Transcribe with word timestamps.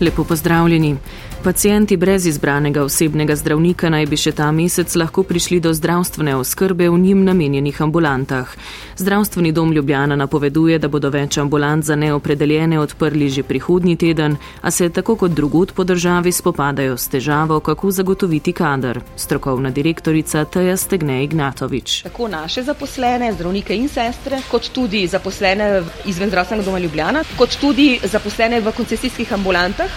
Lepo 0.00 0.24
pozdravljeni. 0.24 0.96
Pacijenti 1.44 1.96
brez 1.96 2.26
izbranega 2.26 2.82
osebnega 2.82 3.36
zdravnika 3.36 3.88
naj 3.90 4.06
bi 4.06 4.16
še 4.16 4.32
ta 4.36 4.50
mesec 4.52 4.92
lahko 4.96 5.22
prišli 5.24 5.56
do 5.60 5.72
zdravstvene 5.72 6.34
oskrbe 6.36 6.88
v 6.88 6.98
njim 7.00 7.22
namenjenih 7.24 7.82
ambulantah. 7.82 8.48
Zdravstveni 8.96 9.52
dom 9.52 9.72
Ljubljana 9.72 10.16
napoveduje, 10.16 10.78
da 10.78 10.88
bodo 10.88 11.08
več 11.10 11.38
ambulant 11.40 11.84
za 11.84 11.96
neopredeljene 11.96 12.80
odprli 12.80 13.28
že 13.28 13.42
prihodnji 13.42 13.96
teden, 13.96 14.36
a 14.60 14.70
se 14.70 14.88
tako 14.88 15.16
kot 15.16 15.30
drugot 15.32 15.72
po 15.72 15.84
državi 15.84 16.32
spopadajo 16.32 16.96
s 16.96 17.08
težavo, 17.08 17.60
kako 17.60 17.90
zagotoviti 17.90 18.52
kader. 18.52 19.00
Strokovna 19.16 19.70
direktorica 19.70 20.44
Teja 20.44 20.76
Stegne 20.76 21.24
Ignatovič. 21.24 22.02
Tako 22.02 22.28
naše 22.28 22.62
zaposlene, 22.62 23.32
zdravnike 23.32 23.76
in 23.76 23.88
sestre, 23.88 24.42
kot 24.50 24.68
tudi 24.72 25.06
zaposlene 25.06 25.82
izven 26.04 26.28
zdravstvenega 26.28 26.66
doma 26.66 26.78
Ljubljana, 26.78 27.24
kot 27.36 27.56
tudi 27.60 27.98
zaposlene 28.04 28.60
v 28.60 28.76
koncesijskih 28.76 29.32
ambulantah. 29.32 29.89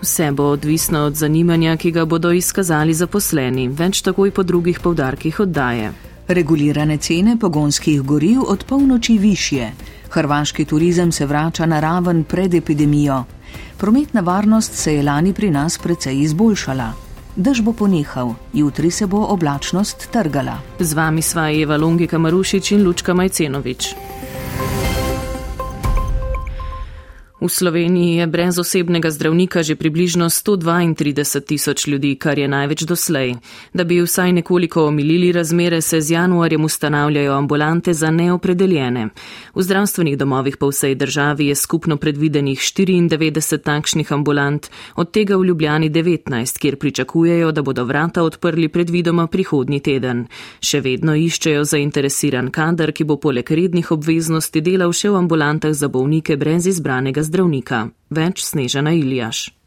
Vse 0.00 0.32
bo 0.32 0.44
odvisno 0.44 1.00
od 1.00 1.14
zanimanja, 1.14 1.76
ki 1.76 1.90
ga 1.90 2.04
bodo 2.04 2.30
izkazali 2.32 2.94
zaposleni, 2.94 3.68
več 3.68 4.02
takoj 4.06 4.30
po 4.30 4.42
drugih 4.42 4.78
povdarkih 4.80 5.40
oddaje. 5.40 5.90
Regulirane 6.28 6.98
cene 6.98 7.38
pogonskih 7.40 8.02
goriv 8.02 8.44
od 8.46 8.64
polnoči 8.64 9.18
višje. 9.18 9.72
Hrvaški 10.10 10.64
turizem 10.64 11.12
se 11.12 11.26
vrača 11.26 11.66
na 11.66 11.80
raven 11.80 12.24
pred 12.24 12.54
epidemijo. 12.54 13.24
Prometna 13.78 14.20
varnost 14.20 14.74
se 14.74 14.94
je 14.94 15.02
lani 15.02 15.32
pri 15.32 15.50
nas 15.50 15.78
precej 15.78 16.22
izboljšala. 16.22 16.92
Dež 17.36 17.62
bo 17.62 17.72
ponehal, 17.72 18.34
jutri 18.52 18.90
se 18.90 19.06
bo 19.06 19.24
oblačnost 19.34 20.08
trgala. 20.12 20.58
Z 20.78 20.94
vami 20.94 21.22
sva 21.22 21.50
Eva 21.50 21.76
Longika 21.76 22.18
Marušič 22.18 22.72
in 22.72 22.82
Lučka 22.86 23.14
Majcenovič. 23.14 23.94
V 27.40 27.48
Sloveniji 27.48 28.16
je 28.16 28.26
brez 28.26 28.58
osebnega 28.58 29.10
zdravnika 29.10 29.62
že 29.62 29.76
približno 29.78 30.26
132 30.26 31.40
tisoč 31.46 31.86
ljudi, 31.86 32.16
kar 32.18 32.38
je 32.38 32.48
največ 32.48 32.82
doslej. 32.82 33.34
Da 33.74 33.84
bi 33.84 34.00
vsaj 34.02 34.32
nekoliko 34.32 34.86
omilili 34.86 35.32
razmere, 35.32 35.80
se 35.80 36.00
z 36.00 36.10
januarjem 36.10 36.64
ustanavljajo 36.64 37.32
ambulante 37.32 37.94
za 37.94 38.10
neopredeljene. 38.10 39.08
V 39.54 39.62
zdravstvenih 39.62 40.18
domovih 40.18 40.56
po 40.56 40.68
vsej 40.68 40.94
državi 40.94 41.46
je 41.46 41.54
skupno 41.54 41.96
predvidenih 41.96 42.58
94 42.58 43.58
takšnih 43.58 44.12
ambulant, 44.12 44.66
od 44.96 45.10
tega 45.10 45.36
v 45.36 45.44
Ljubljani 45.44 45.90
19, 45.90 46.58
kjer 46.58 46.76
pričakujejo, 46.76 47.52
da 47.52 47.62
bodo 47.62 47.84
vrata 47.84 48.22
odprli 48.22 48.68
predvidoma 48.68 49.26
prihodnji 49.26 49.80
teden. 49.80 50.26
Še 50.60 50.80
vedno 50.80 51.14
iščejo 51.14 51.64
zainteresiran 51.64 52.50
kader, 52.50 52.92
ki 52.92 53.04
bo 53.04 53.16
poleg 53.16 53.50
rednih 53.50 53.92
obveznosti 53.92 54.60
delal 54.60 54.92
še 54.92 55.10
v 55.10 55.22
ambulantah 55.22 55.72
za 55.72 55.88
bolnike 55.88 56.36
brez 56.36 56.66
izbranega 56.66 57.27
zdravnika. 57.28 57.88
Več 58.10 58.42
Snežana 58.46 58.96
Iljaš. 58.96 59.57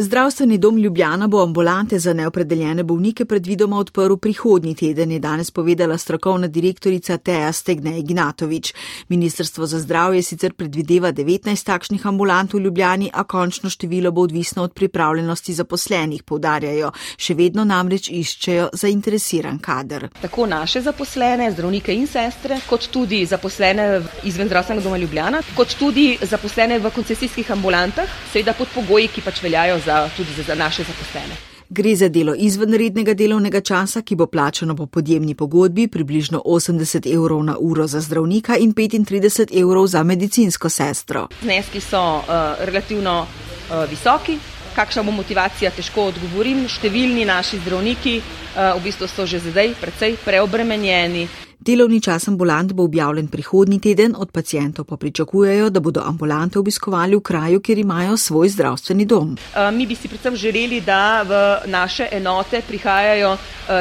Zdravstveni 0.00 0.58
dom 0.58 0.76
Ljubljana 0.78 1.26
bo 1.26 1.42
ambulante 1.42 1.98
za 1.98 2.12
neopredeljene 2.12 2.82
bolnike 2.82 3.24
predvidoma 3.24 3.78
odprl 3.78 4.16
prihodnji 4.16 4.74
teden, 4.74 5.12
je 5.12 5.18
danes 5.18 5.50
povedala 5.50 5.98
strokovna 5.98 6.46
direktorica 6.46 7.16
Teja 7.16 7.52
Stegne 7.52 7.98
Ignatovič. 7.98 8.74
Ministrstvo 9.08 9.66
za 9.66 9.80
zdravje 9.80 10.22
sicer 10.22 10.52
predvideva 10.52 11.12
19 11.12 11.66
takšnih 11.66 12.06
ambulant 12.06 12.54
v 12.54 12.60
Ljubljani, 12.60 13.10
a 13.14 13.24
končno 13.24 13.70
število 13.70 14.10
bo 14.10 14.20
odvisno 14.20 14.62
od 14.62 14.72
pripravljenosti 14.72 15.54
zaposlenih, 15.54 16.22
povdarjajo. 16.22 16.92
Še 17.16 17.34
vedno 17.34 17.64
namreč 17.64 18.06
iščejo 18.10 18.68
zainteresiran 18.72 19.58
kader. 19.58 20.08
Tako 20.22 20.46
naše 20.46 20.80
zaposlene, 20.80 21.50
zdravnike 21.52 21.94
in 21.94 22.06
sestre, 22.06 22.60
kot 22.68 22.86
tudi 22.92 23.24
zaposlene 23.26 23.88
izven 24.22 24.46
zdravstvenega 24.46 24.84
doma 24.84 25.02
Ljubljana, 25.02 25.42
kot 25.56 25.74
tudi 25.78 26.18
zaposlene 26.22 26.78
v 26.78 26.94
koncesijskih 26.94 27.50
ambulantah, 27.50 28.16
seveda 28.32 28.54
pod 28.54 28.70
pogoji, 28.74 29.10
ki 29.10 29.26
pač 29.26 29.42
veljajo 29.42 29.82
za, 29.87 29.87
tudi 30.16 30.42
za 30.46 30.54
naše 30.54 30.84
zaposlene. 30.84 31.36
Gre 31.70 31.96
za 31.96 32.08
delo 32.08 32.32
izvenrednega 32.34 33.12
delovnega 33.14 33.60
časa, 33.60 34.00
ki 34.02 34.16
bo 34.16 34.26
plačano 34.26 34.76
po 34.76 34.86
podjemni 34.86 35.34
pogodbi, 35.34 35.88
približno 35.88 36.40
80 36.44 37.04
evrov 37.14 37.42
na 37.44 37.56
uro 37.60 37.86
za 37.86 38.00
zdravnika 38.00 38.56
in 38.56 38.72
35 38.74 39.52
evrov 39.60 39.86
za 39.86 40.02
medicinsko 40.02 40.68
sestro. 40.68 41.26
Zneski 41.42 41.80
so 41.80 42.00
uh, 42.16 42.24
relativno 42.58 43.20
uh, 43.20 43.90
visoki. 43.90 44.38
Kakšna 44.76 45.02
bo 45.02 45.12
motivacija, 45.12 45.70
težko 45.70 46.06
odgovorim. 46.08 46.64
Številni 46.68 47.26
naši 47.28 47.60
zdravniki 47.60 48.16
uh, 48.22 48.72
v 48.78 48.86
bistvu 48.88 49.08
so 49.08 49.26
že 49.26 49.42
zdaj 49.44 49.74
precej 49.80 50.16
preobremenjeni. 50.24 51.28
Delovni 51.58 52.00
čas 52.00 52.28
ambulant 52.28 52.72
bo 52.72 52.84
objavljen 52.84 53.26
prihodnji 53.28 53.80
teden, 53.80 54.14
od 54.16 54.30
pacijentov 54.30 54.84
pa 54.84 54.96
pričakujejo, 54.96 55.70
da 55.70 55.80
bodo 55.80 56.02
ambulante 56.06 56.58
obiskovali 56.58 57.16
v 57.16 57.20
kraju, 57.20 57.60
kjer 57.60 57.78
imajo 57.78 58.16
svoj 58.16 58.48
zdravstveni 58.48 59.04
dom. 59.04 59.36
Mi 59.72 59.86
bi 59.86 59.94
si 59.94 60.08
predvsem 60.08 60.36
želeli, 60.36 60.80
da 60.80 61.22
v 61.22 61.70
naše 61.70 62.08
enote 62.12 62.62
prihajajo 62.68 63.36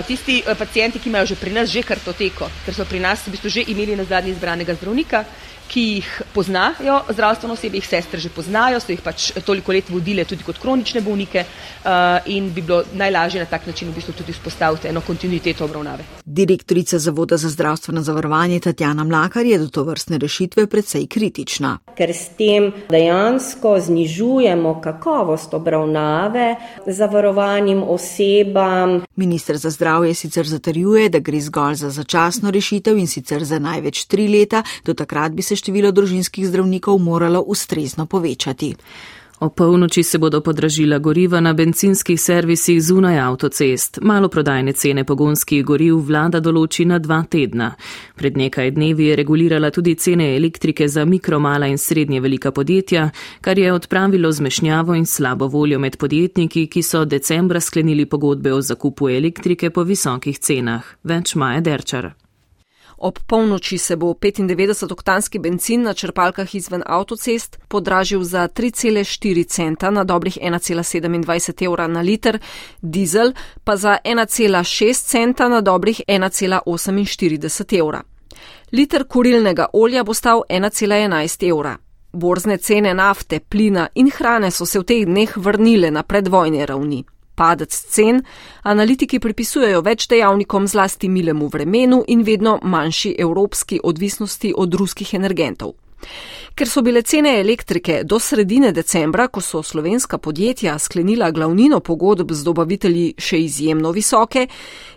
tisti 0.07 0.41
pacijenti, 0.59 0.99
ki 0.99 1.09
imajo 1.09 1.25
že 1.25 1.35
pri 1.35 1.53
nas 1.53 1.69
že 1.69 1.83
kartoteko, 1.83 2.49
ker 2.65 2.73
so 2.73 2.85
pri 2.85 2.99
nas 2.99 3.27
v 3.27 3.31
bistvu 3.31 3.49
že 3.49 3.63
imeli 3.67 3.95
na 3.95 4.03
zadnji 4.03 4.31
izbranega 4.31 4.73
zdravnika 4.73 5.23
ki 5.67 5.81
jih 5.81 6.21
poznajo, 6.33 7.01
zdravstveno 7.09 7.53
osebje, 7.53 7.81
jih 7.81 7.87
sestre 7.87 8.19
že 8.19 8.29
poznajo, 8.29 8.79
so 8.79 8.91
jih 8.91 9.01
pač 9.03 9.31
toliko 9.45 9.71
let 9.75 9.89
vodile 9.89 10.25
tudi 10.25 10.43
kot 10.43 10.59
kronične 10.61 11.01
bolnike 11.01 11.43
uh, 11.43 11.91
in 12.25 12.51
bi 12.53 12.61
bilo 12.61 12.83
najlažje 12.93 13.43
na 13.43 13.49
tak 13.49 13.67
način 13.67 13.89
v 13.91 13.95
bistvu 13.95 14.13
tudi 14.17 14.33
vzpostaviti 14.33 14.87
eno 14.87 15.01
kontinuiteto 15.01 15.65
obravnave. 15.65 16.05
Direktorica 16.25 16.99
Zavoda 16.99 17.37
za 17.37 17.49
zdravstveno 17.49 18.01
zavarovanje 18.01 18.59
Tatjana 18.59 19.03
Mlakar 19.03 19.45
je 19.45 19.57
do 19.57 19.67
to 19.69 19.83
vrstne 19.83 20.17
rešitve 20.17 20.67
predvsej 20.67 21.07
kritična. 21.07 21.77
Ker 21.97 22.13
s 22.13 22.29
tem 22.37 22.71
dejansko 22.89 23.79
znižujemo 23.79 24.81
kakovost 24.81 25.53
obravnave 25.53 26.55
zavarovanim 26.85 27.83
osebam. 27.83 29.01
Ministr 29.15 29.57
za 29.57 29.69
zdravje 29.69 30.13
sicer 30.13 30.47
zatrjuje, 30.47 31.09
da 31.09 31.19
gre 31.19 31.41
zgolj 31.41 31.75
za 31.75 31.89
začasno 31.89 32.51
rešitev 32.51 32.97
in 32.97 33.07
sicer 33.07 33.43
za 33.43 33.59
največ 33.59 34.05
tri 34.05 34.27
leta, 34.27 34.63
do 34.85 34.93
takrat 34.93 35.31
bi 35.31 35.41
se 35.41 35.55
število 35.57 35.91
družinskih 35.91 36.47
zdravnikov 36.47 36.99
moralo 37.01 37.41
ustrezno 37.41 38.05
povečati. 38.05 38.75
O 39.39 39.49
polnoči 39.49 40.03
se 40.03 40.17
bodo 40.17 40.41
podražila 40.41 40.97
goriva 40.97 41.39
na 41.39 41.53
bencinskih 41.53 42.21
servisih 42.21 42.81
zunaj 42.83 43.19
avtocest. 43.19 43.99
Maloprodajne 44.01 44.73
cene 44.73 45.03
pogonskih 45.03 45.61
goriv 45.65 45.99
vlada 46.07 46.39
določi 46.41 46.85
na 46.89 46.97
dva 46.99 47.21
tedna. 47.29 47.69
Pred 48.15 48.37
nekaj 48.37 48.71
dnevi 48.71 49.11
je 49.11 49.15
regulirala 49.15 49.69
tudi 49.69 49.95
cene 49.95 50.31
elektrike 50.35 50.87
za 50.87 51.05
mikro, 51.05 51.39
mala 51.39 51.67
in 51.67 51.77
srednje 51.77 52.21
velika 52.21 52.51
podjetja, 52.51 53.09
kar 53.41 53.59
je 53.59 53.73
odpravilo 53.73 54.31
zmešnjavo 54.31 54.95
in 54.97 55.05
slabo 55.05 55.47
voljo 55.47 55.79
med 55.79 55.97
podjetniki, 55.97 56.67
ki 56.67 56.81
so 56.81 57.05
decembra 57.05 57.61
sklenili 57.61 58.05
pogodbe 58.05 58.53
o 58.53 58.61
zakupu 58.61 59.09
elektrike 59.09 59.69
po 59.69 59.83
visokih 59.83 60.39
cenah. 60.39 60.95
Več 61.03 61.35
Maja 61.35 61.61
Derčar. 61.61 62.15
Ob 62.97 63.19
polnoči 63.27 63.77
se 63.77 63.95
bo 63.95 64.13
95-oktanski 64.13 65.39
benzin 65.39 65.81
na 65.81 65.93
črpalkah 65.93 66.55
izven 66.55 66.83
avtocest 66.85 67.59
podražil 67.67 68.23
za 68.23 68.47
3,4 68.47 69.47
centa 69.47 69.91
na 69.91 70.03
dobrih 70.03 70.37
1,27 70.41 71.65
evra 71.65 71.87
na 71.87 72.01
liter, 72.01 72.39
dizel 72.81 73.33
pa 73.63 73.75
za 73.75 73.97
1,6 74.05 75.05
centa 75.05 75.49
na 75.49 75.61
dobrih 75.61 76.01
1,48 76.07 77.79
evra. 77.79 78.03
Liter 78.71 79.07
kurilnega 79.07 79.65
olja 79.73 80.03
bo 80.03 80.13
stal 80.13 80.41
1,11 80.49 81.49
evra. 81.49 81.77
Borzne 82.13 82.57
cene 82.57 82.93
nafte, 82.93 83.39
plina 83.39 83.87
in 83.95 84.09
hrane 84.09 84.51
so 84.51 84.65
se 84.65 84.79
v 84.79 84.83
teh 84.83 85.05
dneh 85.05 85.37
vrnile 85.37 85.91
na 85.91 86.03
predvojne 86.03 86.65
ravni 86.65 87.05
padec 87.37 87.73
cen, 87.93 88.23
analitiki 88.63 89.21
pripisujejo 89.23 89.81
več 89.85 90.07
dejavnikom 90.09 90.67
zlasti 90.67 91.09
milemu 91.09 91.47
vremenu 91.53 92.03
in 92.07 92.23
vedno 92.25 92.59
manjši 92.63 93.15
evropski 93.19 93.79
odvisnosti 93.83 94.53
od 94.57 94.73
ruskih 94.73 95.13
energentov. 95.13 95.77
Ker 96.57 96.69
so 96.69 96.81
bile 96.81 97.03
cene 97.05 97.35
elektrike 97.39 97.99
do 98.03 98.17
sredine 98.19 98.71
decembra, 98.73 99.27
ko 99.27 99.41
so 99.41 99.61
slovenska 99.63 100.17
podjetja 100.17 100.77
sklenila 100.81 101.29
glavnino 101.31 101.79
pogodb 101.85 102.31
z 102.33 102.45
dobavitelji 102.45 103.05
še 103.21 103.39
izjemno 103.45 103.91
visoke, 103.93 104.47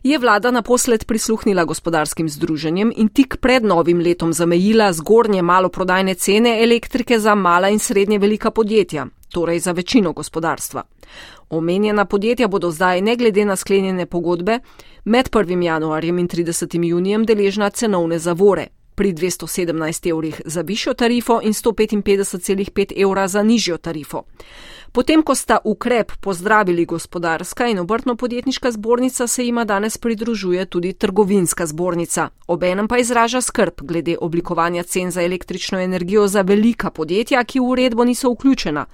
je 0.03 0.19
vlada 0.19 0.51
naposled 0.57 1.05
prisluhnila 1.05 1.67
gospodarskim 1.69 2.29
združenjem 2.33 2.93
in 2.97 3.13
tik 3.13 3.37
pred 3.45 3.65
novim 3.65 4.01
letom 4.01 4.33
zamejila 4.33 4.93
zgornje 4.97 5.43
maloprodajne 5.43 6.15
cene 6.15 6.57
elektrike 6.65 7.21
za 7.21 7.35
mala 7.35 7.69
in 7.69 7.79
srednje 7.79 8.19
velika 8.19 8.51
podjetja, 8.51 9.07
torej 9.31 9.59
za 9.59 9.73
večino 9.73 10.13
gospodarstva. 10.13 10.83
Omenjena 11.51 12.05
podjetja 12.05 12.49
bodo 12.49 12.71
zdaj, 12.71 13.01
ne 13.01 13.17
glede 13.17 13.45
na 13.45 13.57
sklenjene 13.57 14.07
pogodbe, 14.07 14.59
med 15.05 15.31
1. 15.31 15.63
januarjem 15.63 16.19
in 16.19 16.29
30. 16.29 16.85
junijem 16.85 17.25
deležna 17.27 17.71
cenovne 17.71 18.19
zavore. 18.19 18.67
pri 19.01 19.13
217 19.13 20.11
evrih 20.11 20.41
za 20.45 20.61
višjo 20.61 20.95
tarifo 20.95 21.41
in 21.43 21.53
155,5 21.53 23.03
evra 23.03 23.29
za 23.29 23.43
nižjo 23.43 23.79
tarifo. 23.79 24.23
Potem, 24.93 25.23
ko 25.23 25.35
sta 25.35 25.59
ukrep 25.65 26.13
pozdravili 26.21 26.85
gospodarska 26.85 27.69
in 27.69 27.79
obrtno-podjetniška 27.79 28.71
zbornica, 28.71 29.27
se 29.27 29.45
jima 29.45 29.65
danes 29.65 29.99
pridružuje 29.99 30.67
tudi 30.67 30.93
trgovinska 30.93 31.67
zbornica. 31.67 32.29
Obenem 32.47 32.89
pa 32.89 32.99
izraža 32.99 33.41
skrb 33.41 33.73
glede 33.83 34.17
oblikovanja 34.21 34.83
cen 34.83 35.11
za 35.11 35.23
električno 35.23 35.81
energijo 35.81 36.27
za 36.27 36.43
velika 36.43 36.91
podjetja, 36.91 37.45
ki 37.45 37.61
v 37.61 37.63
uredbo 37.63 38.05
niso 38.05 38.33
vključena. 38.33 38.87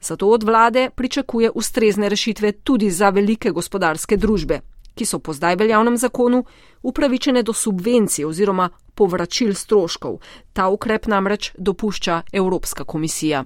Zato 0.00 0.28
od 0.28 0.42
vlade 0.42 0.90
pričakuje 0.94 1.50
ustrezne 1.54 2.08
rešitve 2.08 2.52
tudi 2.52 2.90
za 2.90 3.10
velike 3.10 3.50
gospodarske 3.50 4.16
družbe, 4.16 4.60
ki 4.94 5.06
so 5.06 5.18
po 5.18 5.32
zdaj 5.32 5.56
veljavnem 5.56 5.96
zakonu 5.96 6.44
upravičene 6.82 7.42
do 7.42 7.52
subvencij 7.52 8.24
oziroma 8.24 8.70
povračil 8.94 9.54
stroškov. 9.54 10.18
Ta 10.52 10.68
ukrep 10.68 11.06
namreč 11.06 11.52
dopušča 11.58 12.22
Evropska 12.32 12.84
komisija. 12.84 13.44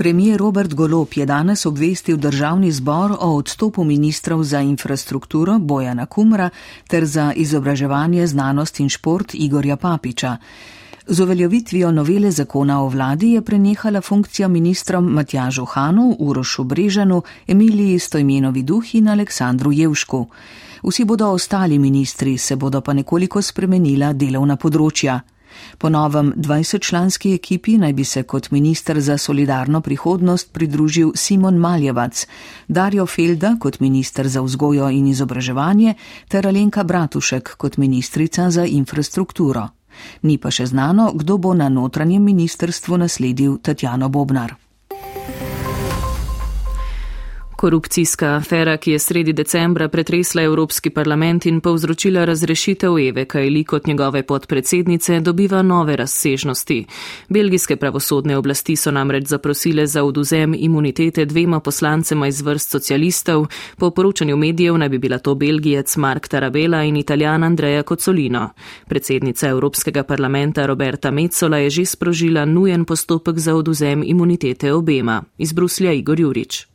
Premijer 0.00 0.38
Robert 0.38 0.74
Golop 0.74 1.16
je 1.16 1.26
danes 1.26 1.66
obvestil 1.66 2.16
državni 2.16 2.72
zbor 2.72 3.12
o 3.20 3.34
odstopu 3.36 3.84
ministrov 3.84 4.42
za 4.42 4.60
infrastrukturo 4.60 5.58
Bojana 5.58 6.06
Kumra 6.06 6.50
ter 6.88 7.04
za 7.04 7.32
izobraževanje, 7.36 8.26
znanost 8.26 8.80
in 8.80 8.88
šport 8.88 9.34
Igorja 9.34 9.76
Papiča. 9.76 10.36
Z 11.06 11.20
uveljavitvijo 11.20 11.92
novele 11.92 12.30
zakona 12.30 12.82
o 12.82 12.88
vladi 12.88 13.30
je 13.30 13.42
prenehala 13.42 14.00
funkcija 14.00 14.48
ministrom 14.48 15.04
Matjažu 15.04 15.64
Hanu, 15.64 16.16
Urošu 16.18 16.64
Brežanu, 16.64 17.22
Emiliji 17.46 17.98
Stojmenovi 17.98 18.62
Duh 18.62 18.94
in 18.94 19.08
Aleksandru 19.08 19.72
Jevšku. 19.72 20.26
Vsi 20.82 21.04
bodo 21.04 21.28
ostali 21.28 21.78
ministri, 21.78 22.38
se 22.38 22.56
bodo 22.56 22.80
pa 22.80 22.92
nekoliko 22.92 23.42
spremenila 23.42 24.12
delovna 24.12 24.56
področja. 24.56 25.20
Po 25.78 25.88
novem 25.88 26.32
20-članski 26.36 27.34
ekipi 27.34 27.78
naj 27.78 27.92
bi 27.92 28.04
se 28.04 28.22
kot 28.22 28.50
minister 28.50 29.00
za 29.00 29.18
solidarno 29.18 29.80
prihodnost 29.80 30.52
pridružil 30.52 31.12
Simon 31.14 31.56
Maljevac, 31.56 32.26
Darjo 32.68 33.06
Felda 33.06 33.56
kot 33.60 33.80
minister 33.80 34.28
za 34.28 34.40
vzgojo 34.40 34.90
in 34.90 35.06
izobraževanje 35.06 35.94
ter 36.28 36.46
Alenka 36.46 36.84
Bratušek 36.84 37.56
kot 37.56 37.76
ministrica 37.76 38.50
za 38.50 38.64
infrastrukturo. 38.64 39.68
Ni 40.22 40.38
pa 40.38 40.50
še 40.50 40.66
znano, 40.66 41.12
kdo 41.14 41.38
bo 41.38 41.54
na 41.54 41.68
notranjem 41.68 42.22
ministrstvu 42.24 42.96
nasledil 42.96 43.58
Tatjano 43.62 44.08
Bobnar. 44.08 44.69
Korupcijska 47.60 48.26
afera, 48.26 48.76
ki 48.76 48.90
je 48.90 48.98
sredi 48.98 49.32
decembra 49.32 49.88
pretresla 49.88 50.42
Evropski 50.42 50.90
parlament 50.90 51.46
in 51.46 51.60
povzročila 51.60 52.24
razrešitev 52.24 52.98
Eve 52.98 53.24
Kajli 53.24 53.64
kot 53.64 53.86
njegove 53.86 54.22
podpredsednice, 54.22 55.20
dobiva 55.20 55.62
nove 55.62 55.96
razsežnosti. 55.96 56.86
Belgijske 57.28 57.76
pravosodne 57.76 58.36
oblasti 58.36 58.76
so 58.76 58.90
namreč 58.90 59.26
zaprosile 59.26 59.86
za 59.86 60.04
oduzem 60.04 60.54
imunitete 60.54 61.24
dvema 61.24 61.60
poslancema 61.60 62.26
iz 62.26 62.40
vrst 62.40 62.70
socialistov. 62.70 63.46
Po 63.76 63.90
poročanju 63.90 64.36
medijev 64.36 64.78
naj 64.78 64.88
bi 64.88 64.98
bila 64.98 65.18
to 65.18 65.34
belgijec 65.34 65.96
Mark 65.96 66.28
Tarabela 66.28 66.82
in 66.82 66.96
italijan 66.96 67.44
Andreja 67.44 67.82
Kocolino. 67.82 68.48
Predsednica 68.88 69.48
Evropskega 69.48 70.02
parlamenta 70.02 70.66
Roberta 70.66 71.10
Mecola 71.10 71.58
je 71.58 71.70
že 71.70 71.84
sprožila 71.84 72.44
nujen 72.44 72.84
postopek 72.84 73.38
za 73.38 73.54
oduzem 73.54 74.02
imunitete 74.06 74.72
obema. 74.72 75.22
Iz 75.38 75.52
Bruslja 75.52 75.92
Igor 75.92 76.20
Jurič. 76.20 76.70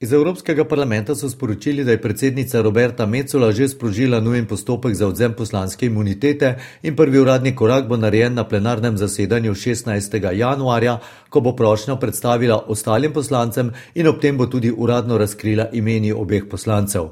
Iz 0.00 0.12
Evropskega 0.12 0.62
parlamenta 0.64 1.14
so 1.14 1.28
sporočili, 1.28 1.84
da 1.84 1.90
je 1.90 2.00
predsednica 2.02 2.60
Roberta 2.62 3.06
Mecola 3.06 3.52
že 3.52 3.66
sprožila 3.68 4.20
nujen 4.20 4.46
postopek 4.46 4.94
za 4.94 5.08
odzem 5.08 5.34
poslanske 5.34 5.86
imunitete 5.86 6.54
in 6.82 6.96
prvi 6.96 7.18
uradni 7.18 7.54
korak 7.56 7.88
bo 7.88 7.96
narejen 7.96 8.34
na 8.34 8.44
plenarnem 8.44 8.96
zasedanju 8.96 9.54
16. 9.54 10.32
januarja, 10.32 10.98
ko 11.28 11.40
bo 11.40 11.56
prošnjo 11.56 11.96
predstavila 11.96 12.60
ostalim 12.68 13.12
poslancem 13.12 13.72
in 13.94 14.06
ob 14.06 14.20
tem 14.20 14.38
bo 14.38 14.46
tudi 14.46 14.70
uradno 14.70 15.18
razkrila 15.18 15.68
imeni 15.72 16.12
obeh 16.12 16.46
poslancev. 16.50 17.10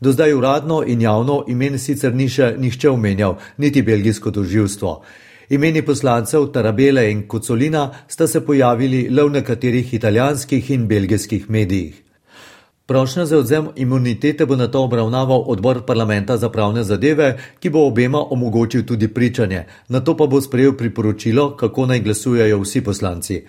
Do 0.00 0.12
zdaj 0.12 0.32
uradno 0.32 0.84
in 0.86 1.00
javno 1.00 1.44
imen 1.48 1.78
sicer 1.78 2.14
ni 2.14 2.28
še 2.28 2.54
nihče 2.58 2.90
omenjal, 2.90 3.38
niti 3.56 3.82
belgijsko 3.82 4.30
doživstvo. 4.30 5.02
Imeni 5.48 5.82
poslancev 5.82 6.52
Tarabele 6.52 7.10
in 7.10 7.28
Kocolina 7.28 7.90
sta 8.08 8.26
se 8.26 8.44
pojavili 8.44 9.08
le 9.10 9.24
v 9.24 9.30
nekaterih 9.30 9.94
italijanskih 9.94 10.70
in 10.70 10.86
belgijskih 10.86 11.50
medijih. 11.50 12.05
Prošnja 12.86 13.26
za 13.26 13.38
odzem 13.38 13.68
imunitete 13.76 14.46
bo 14.46 14.56
na 14.56 14.68
to 14.68 14.84
obravnaval 14.84 15.44
odbor 15.46 15.82
parlamenta 15.86 16.36
za 16.36 16.48
pravne 16.48 16.84
zadeve, 16.84 17.38
ki 17.58 17.70
bo 17.70 17.86
obema 17.86 18.20
omogočil 18.30 18.84
tudi 18.86 19.08
pričanje, 19.08 19.64
na 19.88 20.00
to 20.00 20.16
pa 20.16 20.26
bo 20.26 20.40
sprejel 20.40 20.76
priporočilo, 20.76 21.56
kako 21.56 21.86
naj 21.86 22.00
glasujejo 22.00 22.60
vsi 22.60 22.80
poslanci. 22.80 23.42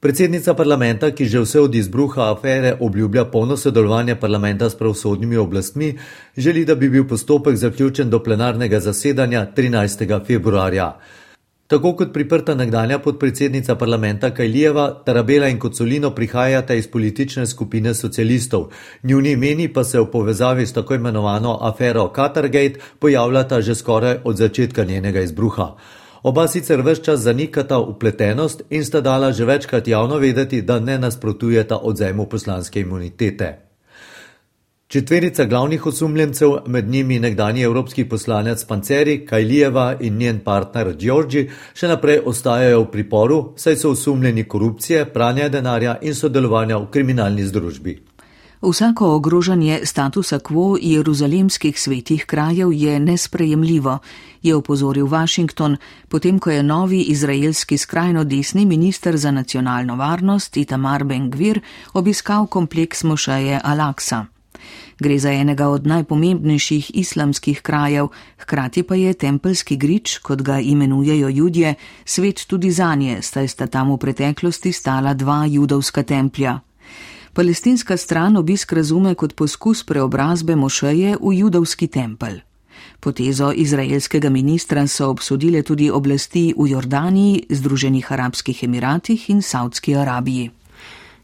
Predsednica 0.00 0.54
parlamenta, 0.54 1.10
ki 1.10 1.26
že 1.26 1.40
vse 1.42 1.60
od 1.60 1.74
izbruha 1.74 2.30
afere 2.30 2.76
obljublja 2.80 3.24
polno 3.24 3.56
sodelovanje 3.56 4.14
parlamenta 4.14 4.70
s 4.70 4.78
pravosodnimi 4.78 5.36
oblastmi, 5.36 5.98
želi, 6.36 6.64
da 6.64 6.74
bi 6.74 6.88
bil 6.88 7.08
postopek 7.08 7.56
zaključen 7.56 8.10
do 8.10 8.22
plenarnega 8.22 8.80
zasedanja 8.80 9.46
13. 9.56 10.26
februarja. 10.26 11.00
Tako 11.68 11.90
kot 11.96 12.12
priprta 12.12 12.54
nekdanja 12.54 12.96
podpredsednica 12.98 13.74
parlamenta 13.76 14.30
Kajlijeva, 14.34 15.02
Tarabela 15.04 15.48
in 15.52 15.58
Kocolino 15.58 16.10
prihajata 16.14 16.74
iz 16.74 16.88
politične 16.88 17.46
skupine 17.46 17.94
socialistov. 17.94 18.70
Njuni 19.02 19.32
imeni 19.32 19.68
pa 19.72 19.84
se 19.84 20.00
v 20.00 20.06
povezavi 20.10 20.66
s 20.66 20.72
tako 20.72 20.94
imenovano 20.94 21.58
afero 21.60 22.12
Qatargate 22.16 22.80
pojavljata 22.98 23.60
že 23.60 23.74
skoraj 23.74 24.16
od 24.24 24.36
začetka 24.36 24.84
njenega 24.84 25.20
izbruha. 25.20 25.76
Oba 26.22 26.48
sicer 26.48 26.80
vse 26.80 27.04
čas 27.04 27.20
zanikata 27.20 27.78
upletenost 27.78 28.62
in 28.70 28.84
sta 28.84 29.00
dala 29.00 29.32
že 29.32 29.44
večkrat 29.44 29.88
javno 29.88 30.16
vedeti, 30.18 30.62
da 30.62 30.80
ne 30.80 30.98
nasprotujeta 30.98 31.76
odzemu 31.76 32.26
poslanske 32.26 32.80
imunitete. 32.80 33.67
Četverica 34.88 35.44
glavnih 35.44 35.86
osumljencev, 35.86 36.50
med 36.66 36.88
njimi 36.88 37.18
nekdani 37.18 37.62
evropski 37.62 38.04
poslanec 38.08 38.64
Panceri, 38.64 39.26
Kajlijeva 39.26 39.96
in 40.00 40.16
njen 40.16 40.38
partner 40.38 40.94
Đorđi, 40.96 41.42
še 41.74 41.90
naprej 41.90 42.22
ostajajo 42.24 42.78
v 42.80 42.86
priporu, 42.92 43.36
saj 43.56 43.76
so 43.76 43.90
osumljeni 43.92 44.46
korupcije, 44.48 45.02
pranja 45.12 45.48
denarja 45.52 45.98
in 46.00 46.14
sodelovanja 46.14 46.78
v 46.78 46.86
kriminalni 46.90 47.44
združbi. 47.44 47.94
Vsako 48.62 49.10
ogrožanje 49.16 49.82
statusa 49.84 50.38
quo 50.38 50.78
jeruzalemskih 50.80 51.80
svetih 51.80 52.24
krajev 52.24 52.72
je 52.72 52.96
nesprejemljivo, 53.00 53.98
je 54.42 54.56
opozoril 54.56 55.06
Washington, 55.06 55.76
potem 56.08 56.38
ko 56.38 56.50
je 56.50 56.62
novi 56.62 57.02
izraelski 57.12 57.76
skrajno 57.76 58.24
desni 58.24 58.64
minister 58.66 59.16
za 59.16 59.30
nacionalno 59.30 59.96
varnost 59.96 60.56
Itamar 60.56 61.04
Ben-Gvir 61.04 61.60
obiskal 61.92 62.46
kompleks 62.46 63.04
Mošeje 63.04 63.60
Al-Aqsa. 63.64 64.37
Gre 64.98 65.18
za 65.18 65.30
enega 65.30 65.68
od 65.68 65.86
najpomembnejših 65.86 66.90
islamskih 66.94 67.60
krajev, 67.62 68.08
hkrati 68.38 68.82
pa 68.82 68.94
je 68.94 69.14
tempelski 69.14 69.76
grič, 69.76 70.18
kot 70.18 70.42
ga 70.42 70.58
imenujejo 70.60 71.28
ljudje, 71.28 71.74
svet 72.04 72.46
tudi 72.46 72.70
za 72.70 72.94
nje, 72.94 73.22
saj 73.22 73.48
sta 73.48 73.66
tam 73.66 73.92
v 73.92 73.96
preteklosti 73.96 74.72
stala 74.72 75.14
dva 75.14 75.46
judovska 75.46 76.02
templja. 76.02 76.60
Palestinska 77.32 77.96
stran 77.96 78.36
obisk 78.36 78.72
razume 78.72 79.14
kot 79.14 79.34
poskus 79.34 79.84
preobrazbe 79.84 80.56
mošeje 80.56 81.16
v 81.22 81.34
judovski 81.38 81.86
tempelj. 81.86 82.40
Potezo 83.00 83.52
izraelskega 83.54 84.30
ministra 84.30 84.86
so 84.86 85.10
obsodile 85.10 85.62
tudi 85.62 85.90
oblasti 85.90 86.54
v 86.58 86.70
Jordaniji, 86.70 87.46
Združenih 87.50 88.12
arabskih 88.12 88.64
emiratih 88.64 89.30
in 89.30 89.42
Saudski 89.42 89.94
Arabiji. 89.94 90.57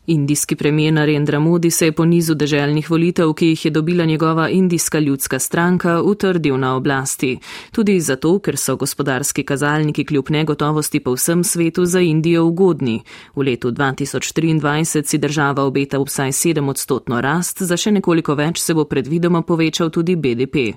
Indijski 0.06 0.56
premijer 0.56 0.92
Narendra 0.92 1.38
Modi 1.38 1.70
se 1.70 1.87
je 1.87 1.92
po 1.92 2.04
nizu 2.04 2.34
deželnih 2.34 2.90
volitev, 2.90 3.32
ki 3.32 3.46
jih 3.46 3.64
je 3.64 3.70
dobila 3.70 4.04
njegova 4.04 4.49
indijska 4.49 4.99
ljudska 4.99 5.38
stranka, 5.38 6.02
utrdil 6.02 6.58
na 6.58 6.76
oblasti. 6.76 7.38
Tudi 7.73 8.00
zato, 8.00 8.38
ker 8.38 8.56
so 8.56 8.76
gospodarski 8.76 9.42
kazalniki 9.42 10.04
kljub 10.04 10.30
negotovosti 10.30 11.00
po 11.00 11.14
vsem 11.14 11.44
svetu 11.44 11.84
za 11.84 12.00
Indijo 12.00 12.44
ugodni. 12.44 13.02
V 13.34 13.42
letu 13.42 13.70
2023 13.70 15.06
si 15.06 15.18
država 15.18 15.64
obeta 15.64 15.99
vsaj 15.99 16.32
7 16.32 16.70
odstotno 16.70 17.20
rast, 17.20 17.62
za 17.62 17.76
še 17.76 17.92
nekoliko 17.92 18.34
več 18.34 18.61
se 18.61 18.75
bo 18.75 18.84
predvidoma 18.84 19.42
povečal 19.42 19.90
tudi 19.90 20.16
BDP. 20.16 20.76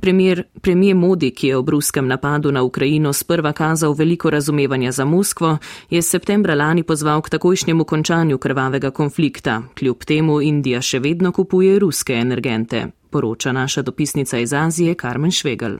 Premier, 0.00 0.44
premier 0.60 0.96
Modi, 0.96 1.30
ki 1.30 1.48
je 1.48 1.56
ob 1.56 1.68
ruskem 1.68 2.06
napadu 2.06 2.52
na 2.52 2.62
Ukrajino 2.62 3.12
sprva 3.12 3.52
kazal 3.52 3.92
veliko 3.92 4.30
razumevanja 4.30 4.92
za 4.92 5.04
Moskvo, 5.04 5.58
je 5.90 6.02
septembra 6.02 6.54
lani 6.54 6.82
pozval 6.82 7.22
k 7.22 7.28
takojšnjemu 7.28 7.84
končanju 7.84 8.38
krvavega 8.38 8.67
krvavega 8.68 8.90
konflikta. 8.90 9.62
Kljub 9.78 10.04
temu 10.04 10.40
Indija 10.42 10.82
še 10.84 10.98
vedno 11.00 11.32
kupuje 11.32 11.78
ruske 11.78 12.12
energente, 12.12 12.90
poroča 13.10 13.52
naša 13.52 13.82
dopisnica 13.82 14.38
iz 14.38 14.52
Azije 14.52 14.94
Karmen 14.94 15.30
Švegel. 15.30 15.78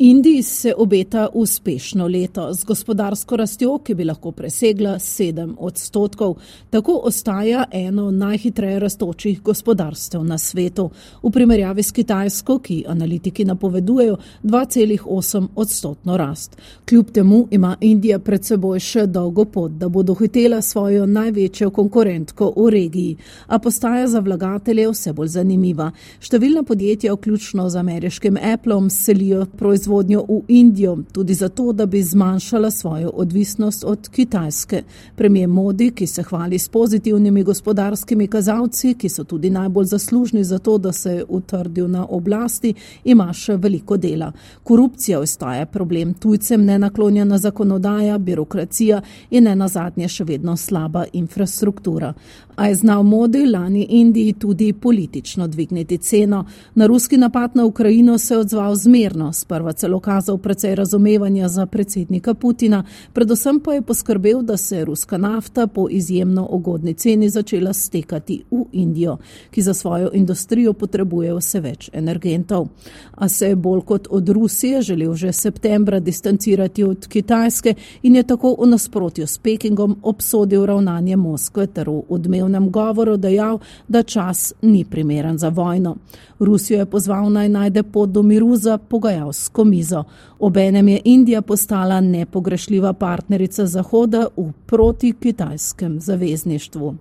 Indiji 0.00 0.42
se 0.42 0.74
obeta 0.76 1.28
uspešno 1.34 2.06
leto 2.06 2.52
z 2.52 2.64
gospodarsko 2.64 3.36
rastjo, 3.36 3.78
ki 3.78 3.94
bi 3.94 4.04
lahko 4.04 4.30
presegla 4.32 4.92
7 4.94 5.54
odstotkov. 5.58 6.36
Tako 6.70 7.00
ostaja 7.04 7.64
eno 7.72 8.10
najhitreje 8.10 8.78
rastočih 8.78 9.42
gospodarstev 9.42 10.24
na 10.24 10.38
svetu. 10.38 10.90
V 11.22 11.30
primerjavi 11.30 11.82
s 11.82 11.92
Kitajsko, 11.92 12.58
ki 12.58 12.84
analitiki 12.88 13.44
napovedujejo 13.44 14.16
2,8 14.42 15.48
odstotno 15.56 16.16
rast. 16.16 16.56
Kljub 16.88 17.10
temu 17.10 17.48
ima 17.50 17.76
Indija 17.80 18.18
pred 18.18 18.44
seboj 18.44 18.78
še 18.80 19.06
dolgo 19.06 19.44
pot, 19.44 19.72
da 19.72 19.88
bo 19.88 20.02
dohitela 20.02 20.62
svojo 20.62 21.06
največjo 21.06 21.70
konkurentko 21.70 22.52
v 22.56 22.68
regiji, 22.70 23.16
a 23.46 23.58
postaja 23.58 24.06
za 24.06 24.20
vlagatelje 24.20 24.86
vse 24.92 25.12
bolj 25.12 25.34
zanimiva. 25.40 25.90
Številna 26.20 26.62
podjetja, 26.62 27.18
vključno 27.18 27.68
z 27.68 27.76
ameriškim 27.82 28.38
Appleom, 28.54 28.90
selijo 28.90 29.46
proizvodnjo 29.58 29.87
proizvodnjo 29.88 30.24
v 30.28 30.42
Indijo, 30.48 30.98
tudi 31.12 31.34
zato, 31.34 31.72
da 31.72 31.86
bi 31.86 32.02
zmanjšala 32.02 32.70
svojo 32.70 33.10
odvisnost 33.10 33.84
od 33.84 34.08
Kitajske. 34.08 34.82
Premijer 35.16 35.48
Modi, 35.48 35.90
ki 35.90 36.06
se 36.06 36.22
hvali 36.22 36.58
s 36.58 36.68
pozitivnimi 36.68 37.42
gospodarskimi 37.42 38.26
kazalci, 38.26 38.94
ki 38.94 39.08
so 39.08 39.24
tudi 39.24 39.50
najbolj 39.50 39.84
zaslužni 39.84 40.44
za 40.44 40.58
to, 40.58 40.78
da 40.78 40.92
se 40.92 41.12
je 41.12 41.24
utrdil 41.28 41.88
na 41.88 42.06
oblasti, 42.10 42.74
ima 43.04 43.32
še 43.32 43.56
veliko 43.56 43.96
dela. 43.96 44.32
Korupcija 44.62 45.20
ostaja 45.20 45.66
problem, 45.66 46.14
tujcem 46.14 46.64
nenaklonjena 46.64 47.38
zakonodaja, 47.38 48.18
birokracija 48.18 49.00
in 49.30 49.44
ne 49.44 49.56
nazadnje 49.56 50.08
še 50.08 50.24
vedno 50.24 50.56
slaba 50.56 51.04
infrastruktura. 51.12 52.12
A 52.58 52.66
je 52.66 52.74
znal 52.74 53.02
Modi 53.02 53.46
lani 53.46 53.86
Indiji 53.90 54.32
tudi 54.32 54.72
politično 54.72 55.46
dvigniti 55.46 55.98
ceno. 55.98 56.44
Na 56.74 56.86
ruski 56.86 57.16
napad 57.16 57.50
na 57.56 57.64
Ukrajino 57.64 58.18
se 58.18 58.34
je 58.34 58.38
odzval 58.38 58.74
zmerno, 58.74 59.32
sprva 59.32 59.72
celo 59.72 60.00
kazal 60.00 60.38
precej 60.38 60.74
razumevanja 60.74 61.48
za 61.48 61.66
predsednika 61.66 62.34
Putina, 62.34 62.84
predvsem 63.12 63.60
pa 63.60 63.74
je 63.74 63.82
poskrbel, 63.82 64.42
da 64.42 64.56
se 64.56 64.76
je 64.76 64.84
ruska 64.84 65.18
nafta 65.18 65.66
po 65.66 65.86
izjemno 65.90 66.48
ugodni 66.50 66.94
ceni 66.94 67.28
začela 67.28 67.72
stekati 67.72 68.42
v 68.50 68.64
Indijo, 68.72 69.16
ki 69.50 69.62
za 69.62 69.74
svojo 69.74 70.10
industrijo 70.12 70.72
potrebuje 70.72 71.34
vse 71.34 71.60
več 71.60 71.90
energentov. 71.92 72.66
A 73.14 73.28
se 73.28 73.48
je 73.48 73.56
bolj 73.56 73.80
kot 73.80 74.08
od 74.10 74.28
Rusije 74.28 74.82
želel 74.82 75.14
že 75.14 75.32
septembra 75.32 76.00
distancirati 76.00 76.84
od 76.84 77.06
Kitajske 77.06 77.74
in 78.02 78.16
je 78.16 78.22
tako 78.22 78.56
v 78.58 78.66
nasprotju 78.66 79.26
s 79.26 79.38
Pekingom 79.38 79.96
obsodil 80.02 80.66
ravnanje 80.66 81.16
Moskve 81.16 81.66
ter 81.66 81.88
v 81.88 82.02
odmevnem 82.48 82.70
govoru 82.70 83.16
dejal, 83.16 83.58
da 83.88 84.02
čas 84.02 84.52
ni 84.62 84.84
primeren 84.84 85.38
za 85.38 85.48
vojno. 85.48 85.96
Rusijo 86.38 86.78
je 86.78 86.86
pozval 86.86 87.30
naj 87.32 87.48
najde 87.48 87.82
pot 87.82 88.10
do 88.10 88.22
miru 88.22 88.56
za 88.56 88.78
pogajalsko 88.78 89.64
mizo. 89.64 90.04
Obenem 90.38 90.88
je 90.88 91.00
Indija 91.04 91.42
postala 91.42 92.00
nepogrešljiva 92.00 92.92
partnerica 92.92 93.66
Zahoda 93.66 94.26
v 94.36 94.52
protikitajskem 94.66 96.00
zavezništvu. 96.00 96.94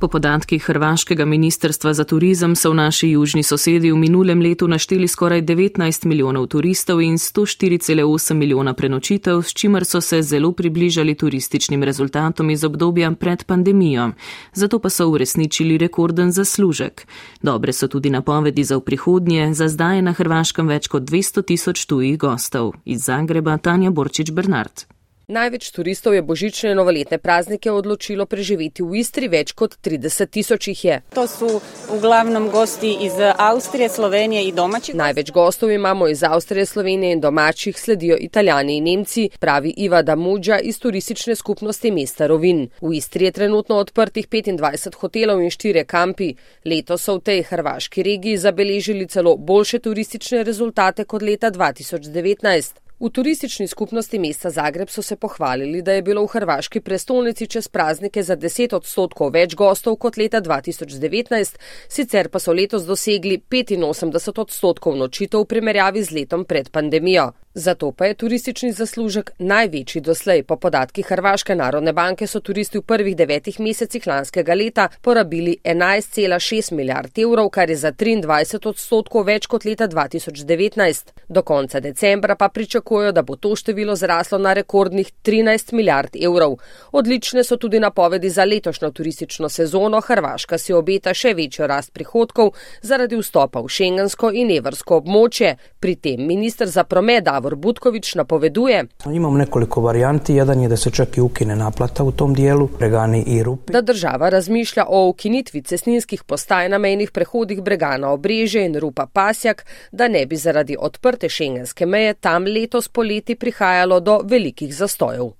Po 0.00 0.08
podatkih 0.08 0.62
Hrvaškega 0.62 1.24
ministrstva 1.24 1.94
za 1.94 2.04
turizem 2.04 2.56
so 2.56 2.70
v 2.70 2.74
naši 2.74 3.08
južni 3.10 3.42
sosedi 3.42 3.92
v 3.92 3.96
minulem 3.96 4.40
letu 4.42 4.68
našteli 4.68 5.08
skoraj 5.08 5.42
19 5.42 6.06
milijonov 6.06 6.46
turistov 6.46 7.00
in 7.02 7.14
104,8 7.14 8.34
milijona 8.34 8.74
prenočitev, 8.74 9.42
s 9.42 9.54
čimer 9.54 9.84
so 9.84 10.00
se 10.00 10.22
zelo 10.22 10.52
približali 10.52 11.14
turističnim 11.14 11.82
rezultatom 11.82 12.50
iz 12.50 12.64
obdobja 12.64 13.12
pred 13.12 13.44
pandemijo. 13.44 14.10
Zato 14.52 14.78
pa 14.78 14.90
so 14.90 15.08
uresničili 15.08 15.78
rekorden 15.78 16.32
zaslužek. 16.32 17.06
Dobre 17.42 17.72
so 17.72 17.88
tudi 17.88 18.10
napovedi 18.10 18.64
za 18.64 18.76
v 18.76 18.80
prihodnje, 18.80 19.54
za 19.54 19.68
zdaj 19.68 19.96
je 19.96 20.02
na 20.02 20.12
Hrvaškem 20.12 20.68
več 20.68 20.88
kot 20.88 21.02
200 21.02 21.42
tisoč 21.42 21.86
tujih 21.86 22.18
gostov. 22.18 22.72
Iz 22.84 23.04
Zagreba 23.04 23.58
Tanja 23.58 23.90
Borčič 23.90 24.30
Bernard. 24.30 24.93
Največ 25.28 25.70
turistov 25.72 26.12
je 26.12 26.20
božične 26.20 26.70
in 26.70 26.76
novoletne 26.76 27.16
praznike 27.16 27.72
odločilo 27.72 28.26
preživeti 28.28 28.84
v 28.84 29.00
Istri, 29.00 29.30
več 29.32 29.54
kot 29.56 29.78
30 29.80 30.28
tisoč 30.28 30.68
jih 30.68 30.84
je. 30.84 30.96
To 31.16 31.24
so 31.24 31.62
v 31.88 31.96
glavnem 31.96 32.50
gosti 32.52 32.92
iz 33.08 33.16
Avstrije, 33.16 33.88
Slovenije 33.88 34.42
in 34.44 34.54
domačih. 34.54 34.92
Največ 34.92 35.32
gostov 35.32 35.72
imamo 35.72 36.10
iz 36.12 36.20
Avstrije, 36.28 36.66
Slovenije 36.66 37.16
in 37.16 37.24
domačih, 37.24 37.72
sledijo 37.72 38.20
Italijani 38.20 38.76
in 38.76 38.84
Nemci, 38.84 39.30
pravi 39.40 39.72
Iva 39.76 40.02
Damuđa 40.02 40.60
iz 40.60 40.78
turistične 40.78 41.34
skupnosti 41.34 41.90
mesta 41.90 42.26
Rovin. 42.26 42.68
V 42.84 42.92
Istri 42.92 43.24
je 43.24 43.32
trenutno 43.32 43.80
odprtih 43.80 44.28
25 44.28 45.00
hotelov 45.00 45.40
in 45.40 45.48
4 45.48 45.88
kampi. 45.88 46.34
Leto 46.64 46.98
so 46.98 47.16
v 47.16 47.24
tej 47.32 47.42
hrvaški 47.48 48.02
regiji 48.02 48.36
zabeležili 48.36 49.08
celo 49.08 49.36
boljše 49.36 49.78
turistične 49.78 50.44
rezultate 50.44 51.04
kot 51.04 51.22
leta 51.22 51.50
2019. 51.50 52.83
V 53.00 53.10
turistični 53.10 53.66
skupnosti 53.68 54.18
mesta 54.18 54.50
Zagreb 54.50 54.88
so 54.88 55.02
se 55.02 55.16
pohvalili, 55.16 55.82
da 55.82 55.92
je 55.92 56.02
bilo 56.02 56.22
v 56.22 56.30
hrvaški 56.30 56.80
prestolnici 56.80 57.46
čez 57.46 57.68
praznike 57.68 58.22
za 58.22 58.36
10 58.36 58.76
odstotkov 58.76 59.32
več 59.34 59.56
gostov 59.58 59.96
kot 59.98 60.16
leta 60.16 60.40
2019, 60.40 61.58
sicer 61.88 62.28
pa 62.30 62.38
so 62.38 62.52
letos 62.52 62.86
dosegli 62.86 63.40
85 63.50 64.38
odstotkov 64.38 64.94
nočitev 64.96 65.42
v 65.42 65.50
primerjavi 65.50 66.02
z 66.02 66.20
letom 66.20 66.44
pred 66.44 66.70
pandemijo. 66.70 67.32
Zato 67.56 67.92
pa 67.92 68.06
je 68.06 68.14
turistični 68.14 68.72
zaslužek 68.72 69.30
največji 69.38 70.00
doslej. 70.00 70.42
Po 70.42 70.56
podatkih 70.56 71.06
Hrvaške 71.06 71.54
narodne 71.54 71.92
banke 71.92 72.26
so 72.26 72.40
turisti 72.40 72.78
v 72.78 72.82
prvih 72.82 73.16
devetih 73.16 73.60
mesecih 73.60 74.06
lanskega 74.06 74.54
leta 74.54 74.88
porabili 75.02 75.56
11,6 75.64 76.72
milijard 76.72 77.18
evrov, 77.18 77.48
kar 77.48 77.70
je 77.70 77.76
za 77.76 77.92
23 77.92 78.68
odstotkov 78.68 79.26
več 79.26 79.46
kot 79.46 79.64
leta 79.64 79.88
2019. 79.88 81.12
Do 81.28 81.42
konca 81.42 81.80
decembra 81.80 82.34
pa 82.34 82.48
pričakujejo, 82.48 83.12
da 83.12 83.22
bo 83.22 83.36
to 83.36 83.54
število 83.56 83.96
zraslo 83.96 84.38
na 84.38 84.52
rekordnih 84.52 85.12
13 85.22 85.72
milijard 85.72 86.16
evrov. 86.16 86.58
Odlične 86.92 87.44
so 87.44 87.56
tudi 87.56 87.80
napovedi 87.80 88.30
za 88.30 88.44
letošnjo 88.44 88.90
turistično 88.90 89.48
sezono. 89.48 90.00
Hrvaška 90.00 90.58
si 90.58 90.72
obeta 90.72 91.14
še 91.14 91.34
večjo 91.34 91.66
rast 91.66 91.92
prihodkov 91.92 92.50
zaradi 92.82 93.16
vstopa 93.16 93.62
v 93.62 93.68
šengensko 93.68 94.32
in 94.34 94.50
evrsko 94.50 94.98
območje. 94.98 95.54
Pri 95.80 95.96
tem 95.96 96.26
ministr 96.26 96.66
za 96.66 96.84
promet 96.84 97.24
Davor 97.44 97.56
Butković 97.56 98.14
napoveduje. 98.14 98.84
Imamo 99.06 99.38
nekoliko 99.38 99.80
varijanti, 99.80 100.34
jedan 100.34 100.60
je 100.60 100.68
da 100.68 100.76
se 100.76 100.90
čak 100.90 101.16
i 101.16 101.20
ukine 101.20 101.56
naplata 101.56 102.04
u 102.04 102.12
tom 102.12 102.34
dijelu, 102.34 102.68
pregani 102.68 103.24
i 103.26 103.42
rupi. 103.42 103.72
Da 103.72 103.80
država 103.80 104.28
razmišlja 104.28 104.84
o 104.88 105.08
ukinitvi 105.08 105.62
cestninskih 105.62 106.24
postaj 106.24 106.68
na 106.68 106.78
mejnih 106.78 107.10
prehodih 107.10 107.62
Bregana 107.62 108.10
Obreže 108.10 108.64
in 108.64 108.78
Rupa 108.80 109.06
Pasjak, 109.06 109.66
da 109.92 110.08
ne 110.08 110.26
bi 110.26 110.36
zaradi 110.36 110.76
odprte 110.78 111.28
šengenske 111.28 111.86
meje 111.86 112.14
tam 112.14 112.44
letos 112.44 112.88
poleti 112.88 113.34
prihajalo 113.34 114.00
do 114.00 114.20
velikih 114.24 114.74
zastojev. 114.74 115.30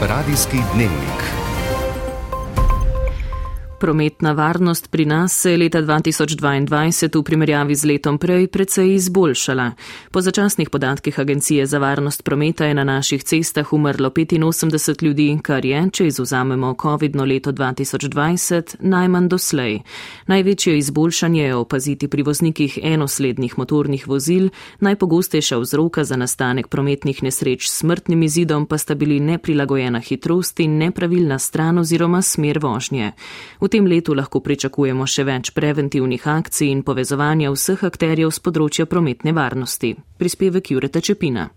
Radijski 0.00 0.56
dnevnik. 0.74 1.33
Prometna 3.84 4.32
varnost 4.32 4.90
pri 4.90 5.04
nas 5.04 5.32
se 5.40 5.50
je 5.50 5.58
leta 5.58 5.82
2022 5.82 7.18
v 7.18 7.22
primerjavi 7.22 7.74
z 7.74 7.84
letom 7.84 8.18
prej 8.18 8.46
precej 8.48 8.94
izboljšala. 8.94 9.72
Po 10.10 10.20
začasnih 10.20 10.70
podatkih 10.70 11.20
Agencije 11.20 11.66
za 11.66 11.78
varnost 11.78 12.24
prometa 12.24 12.64
je 12.64 12.74
na 12.74 12.84
naših 12.84 13.24
cestah 13.24 13.72
umrlo 13.72 14.08
85 14.10 15.02
ljudi, 15.04 15.38
kar 15.42 15.64
je, 15.64 15.90
če 15.92 16.06
izuzamemo 16.06 16.74
COVID-no 16.82 17.24
leto 17.24 17.52
2020, 17.52 18.76
najmanj 18.80 19.28
doslej. 19.28 19.80
Največje 20.26 20.78
izboljšanje 20.78 21.44
je 21.44 21.54
opaziti 21.54 22.08
pri 22.08 22.22
voznikih 22.22 22.78
enoslednih 22.82 23.58
motornih 23.58 24.08
vozil, 24.08 24.48
najpogostejša 24.80 25.58
vzroka 25.58 26.04
za 26.04 26.16
nastanek 26.16 26.68
prometnih 26.68 27.22
nesreč 27.22 27.68
s 27.68 27.84
smrtnim 27.84 28.22
izidom 28.22 28.66
pa 28.66 28.78
sta 28.78 28.94
bili 28.94 29.20
neprilagojena 29.20 30.00
hitrost 30.00 30.60
in 30.60 30.78
nepravilna 30.78 31.38
stran 31.38 31.78
oziroma 31.78 32.22
smer 32.22 32.58
vožnje. 32.58 33.12
V 33.60 33.73
tem 33.74 33.86
letu 33.90 34.14
lahko 34.14 34.38
pričakujemo 34.38 35.06
še 35.10 35.24
več 35.26 35.48
preventivnih 35.50 36.28
akcij 36.30 36.68
in 36.70 36.84
povezovanja 36.86 37.50
vseh 37.50 37.82
akterjev 37.88 38.30
z 38.30 38.44
področja 38.46 38.86
prometne 38.86 39.34
varnosti. 39.34 39.96
Prispevek 40.22 40.70
Jureta 40.70 41.02
Čepina. 41.02 41.48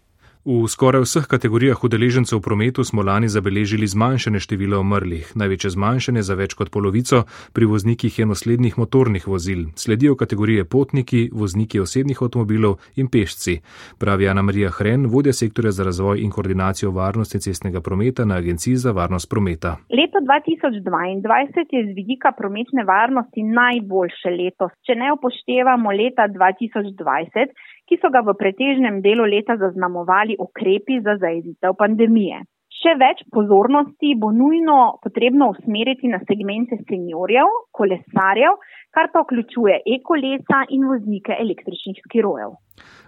V 0.47 0.63
skoraj 0.63 1.03
vseh 1.03 1.25
kategorijah 1.27 1.75
udeležencev 1.83 2.39
v 2.39 2.45
prometu 2.47 2.79
smo 2.87 3.03
lani 3.03 3.27
zabeležili 3.27 3.83
zmanjšanje 3.83 4.39
števila 4.39 4.79
umrlih, 4.79 5.27
največje 5.35 5.75
zmanjšanje 5.75 6.23
za 6.23 6.35
več 6.39 6.55
kot 6.55 6.71
polovico 6.71 7.27
pri 7.51 7.67
voznikih 7.67 8.15
enoslednih 8.23 8.77
motornih 8.79 9.27
vozil. 9.27 9.75
Sledijo 9.75 10.15
kategorije 10.15 10.63
potniki, 10.63 11.27
vozniki 11.35 11.83
osebnih 11.83 12.21
avtomobilov 12.23 12.79
in 12.95 13.11
pešci, 13.11 13.59
pravi 13.99 14.31
Ana 14.31 14.39
Marija 14.39 14.71
Hren, 14.71 15.11
vodja 15.11 15.35
sektorja 15.35 15.75
za 15.75 15.83
razvoj 15.83 16.23
in 16.23 16.31
koordinacijo 16.31 16.95
varnosti 16.95 17.43
cestnega 17.43 17.83
prometa 17.83 18.23
na 18.23 18.39
Agenciji 18.39 18.79
za 18.79 18.95
varnost 18.95 19.27
prometa. 19.27 19.75
Leto 19.91 20.23
2022 20.23 21.75
je 21.75 21.83
z 21.91 21.95
vidika 21.99 22.31
prometne 22.31 22.87
varnosti 22.87 23.43
najboljše 23.43 24.31
leto, 24.39 24.71
če 24.87 24.95
ne 24.95 25.11
upoštevamo 25.11 25.91
leta 25.91 26.31
2020 26.31 27.75
ki 27.87 27.97
so 28.01 28.11
ga 28.13 28.21
v 28.27 28.35
pretežnem 28.39 29.01
delu 29.01 29.25
leta 29.25 29.57
zaznamovali 29.57 30.37
ukrepi 30.39 30.99
za 31.05 31.17
zaezitev 31.23 31.75
pandemije. 31.79 32.43
Še 32.77 32.93
več 32.99 33.23
pozornosti 33.33 34.13
bo 34.21 34.29
nujno 34.29 34.99
potrebno 35.01 35.49
usmeriti 35.55 36.11
na 36.11 36.19
segmente 36.29 36.77
seniorjev, 36.83 37.49
kolesarjev, 37.73 38.59
kar 38.97 39.07
pa 39.13 39.19
vključuje 39.21 39.75
ekolesa 39.97 40.59
in 40.75 40.81
voznike 40.91 41.33
električnih 41.43 41.97
skirojev. 42.05 42.51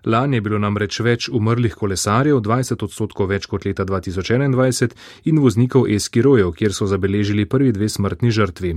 Lani 0.05 0.37
je 0.37 0.41
bilo 0.41 0.59
namreč 0.61 0.99
več 1.03 1.27
umrlih 1.35 1.73
kolesarjev, 1.75 2.39
20 2.45 2.83
odstotkov 2.85 3.27
več 3.33 3.45
kot 3.51 3.65
leta 3.67 3.83
2021 3.85 4.95
in 5.27 5.41
voznikov 5.43 5.89
eskirojev, 5.91 6.53
kjer 6.55 6.75
so 6.75 6.87
zabeležili 6.87 7.45
prvi 7.49 7.73
dve 7.75 7.89
smrtni 7.91 8.31
žrtvi. 8.31 8.71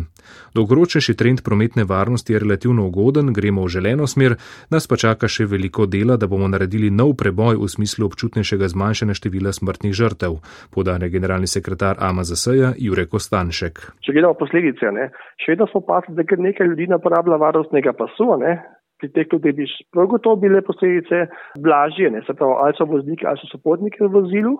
Dolgoročnejši 0.57 1.15
trend 1.15 1.45
prometne 1.47 1.85
varnosti 1.89 2.35
je 2.35 2.41
relativno 2.43 2.89
ugoden, 2.91 3.31
gremo 3.33 3.65
v 3.65 3.73
želeno 3.77 4.09
smer, 4.11 4.35
nas 4.75 4.89
pa 4.91 4.99
čaka 4.99 5.31
še 5.31 5.47
veliko 5.47 5.87
dela, 5.87 6.17
da 6.19 6.27
bomo 6.27 6.49
naredili 6.51 6.91
nov 6.91 7.15
preboj 7.23 7.61
v 7.63 7.71
smislu 7.71 8.11
občutnejšega 8.11 8.73
zmanjšanja 8.75 9.19
števila 9.21 9.55
smrtnih 9.55 9.95
žrtev, 9.95 10.41
podane 10.75 11.09
generalni 11.13 11.47
sekretar 11.47 12.03
AMZS-ja 12.03 12.75
Jure 12.83 13.07
Kostanšek. 13.07 13.81
Če 14.03 14.17
gledamo 14.19 14.35
posledice, 14.43 14.91
ne, 14.91 15.09
še 15.39 15.55
vedno 15.55 15.71
smo 15.71 15.85
opazili, 15.87 16.19
da 16.19 16.43
nekaj 16.51 16.67
ljudi 16.67 16.91
ne 16.91 16.99
uporablja 17.03 17.41
varnostnega 17.43 17.93
pasu, 17.99 18.31
ne, 18.39 18.57
pri 19.03 19.11
teh 19.17 19.27
ljudeh 19.33 19.55
bi 19.59 19.67
prav 19.91 20.07
gotovo 20.13 20.37
bile 20.45 20.63
posledice 20.63 21.27
blažje, 21.59 22.11
ne 22.15 22.23
se 22.27 22.35
pravi, 22.39 22.55
ali 22.65 22.79
so 22.79 22.87
vozniki 22.95 23.27
ali 23.27 23.41
so 23.41 23.51
sopotniki 23.51 24.05
v 24.05 24.11
vozilu. 24.17 24.55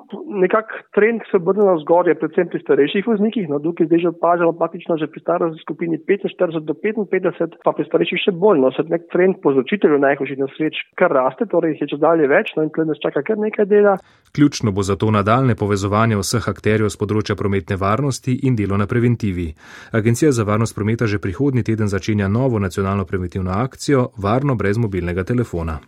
Nekak 0.45 0.73
trend 0.97 1.23
se 1.31 1.39
obrne 1.39 1.67
na 1.69 1.77
zgorje, 1.85 2.17
predvsem 2.19 2.51
pri 2.51 2.63
starejših 2.65 3.07
voznikih, 3.07 3.47
no 3.51 3.61
tukaj 3.63 3.87
zdaj 3.87 4.03
že 4.05 4.13
opažamo 4.15 4.53
praktično 4.59 4.99
že 5.03 5.07
pri 5.13 5.23
starosti 5.23 5.63
skupini 5.63 6.01
45 6.09 6.67
do 6.67 6.75
55, 6.75 7.59
pa 7.65 7.75
pri 7.77 7.87
starejših 7.87 8.25
še 8.27 8.35
bolj, 8.45 8.65
no 8.65 8.73
se 8.75 8.83
nek 8.91 9.07
trend 9.15 9.39
povzročiteljev 9.45 10.03
najhujših 10.03 10.43
nesreč 10.43 10.83
kar 10.99 11.15
raste, 11.15 11.47
torej 11.47 11.77
jih 11.77 11.87
je 11.87 11.93
če 11.95 12.03
dalje 12.03 12.27
več, 12.35 12.53
no 12.57 12.67
in 12.67 12.73
tukaj 12.73 12.91
nas 12.91 13.03
čaka 13.05 13.23
kar 13.23 13.39
nekaj 13.39 13.71
dela. 13.71 13.95
Ključno 14.35 14.73
bo 14.73 14.83
zato 14.83 15.11
nadaljne 15.11 15.55
povezovanje 15.55 16.17
vseh 16.17 16.49
akterjev 16.49 16.89
z 16.89 16.99
področja 16.99 17.37
prometne 17.37 17.77
varnosti 17.77 18.39
in 18.49 18.57
delo 18.57 18.79
na 18.81 18.87
preventivi. 18.89 19.51
Agencija 19.93 20.33
za 20.33 20.47
varnost 20.49 20.75
prometa 20.75 21.07
že 21.07 21.21
prihodnji 21.21 21.63
teden 21.63 21.89
začenja 21.93 22.29
novo 22.29 22.59
nacionalno 22.59 23.05
preventivno 23.05 23.53
akcijo 23.53 24.09
varno 24.33 24.57
brez 24.57 24.79
mobilnega 24.81 25.25
telefona. 25.29 25.79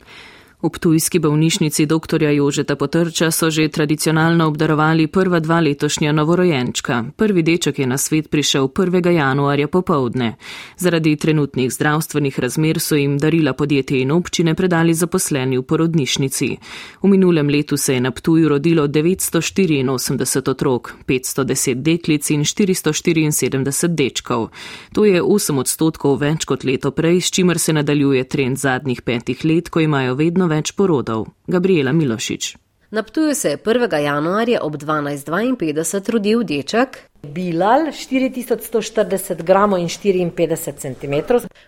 V 0.65 0.71
Ptujski 0.73 1.19
bolnišnici 1.21 1.85
dr. 1.85 2.23
Jožeta 2.23 2.73
Potrča 2.77 3.29
so 3.29 3.51
že 3.53 3.69
tradicionalno 3.69 4.49
obdarovali 4.49 5.07
prva 5.13 5.37
dva 5.41 5.61
letošnja 5.61 6.13
novorojenčka. 6.13 7.05
Prvi 7.17 7.43
deček 7.43 7.79
je 7.79 7.87
na 7.87 7.99
svet 8.01 8.31
prišel 8.33 8.73
1. 8.73 9.13
januarja 9.13 9.69
popovdne. 9.69 10.37
Zaradi 10.81 11.17
trenutnih 11.17 11.69
zdravstvenih 11.73 12.41
razmer 12.41 12.81
so 12.81 12.97
jim 12.97 13.19
darila 13.19 13.53
podjetje 13.53 14.01
in 14.01 14.11
občine 14.11 14.55
predali 14.55 14.95
zaposleni 14.95 15.59
v 15.59 15.63
porodnišnici. 15.63 16.57
V 17.03 17.09
minulem 17.09 17.49
letu 17.49 17.77
se 17.77 17.95
je 17.95 18.01
na 18.01 18.11
Ptuju 18.11 18.49
rodilo 18.49 18.89
984 18.89 20.49
otrok, 20.49 20.95
510 21.07 21.75
deklic 21.75 22.31
in 22.31 22.41
474 22.41 23.89
dečkov. 23.89 24.49
To 24.95 25.05
je 25.05 25.23
8 25.23 25.61
odstotkov 25.61 26.17
več 26.25 26.49
kot 26.49 26.65
leto 26.65 26.91
prej, 26.91 27.21
s 27.21 27.31
čimer 27.31 27.59
se 27.59 27.73
nadaljuje 27.73 28.25
trend 28.25 28.57
zadnjih 28.57 29.03
petih 29.03 29.45
let, 29.45 29.69
ko 29.69 29.81
imajo 29.81 30.15
vedno 30.15 30.49
več 30.54 30.54
porodov. 30.77 31.27
Gabriela 31.47 31.93
Milošič. 31.93 32.57
Na 32.95 33.03
Ptuju 33.03 33.35
se 33.35 33.51
je 33.51 33.59
1. 33.59 33.99
januarja 33.99 34.61
ob 34.63 34.77
12.52 34.77 36.11
rodil 36.11 36.43
deček 36.43 36.99
Bilal 37.25 37.91
4140 37.91 39.43
gramov 39.43 39.79
in 39.79 39.89
54 39.89 40.73
cm, 40.77 41.15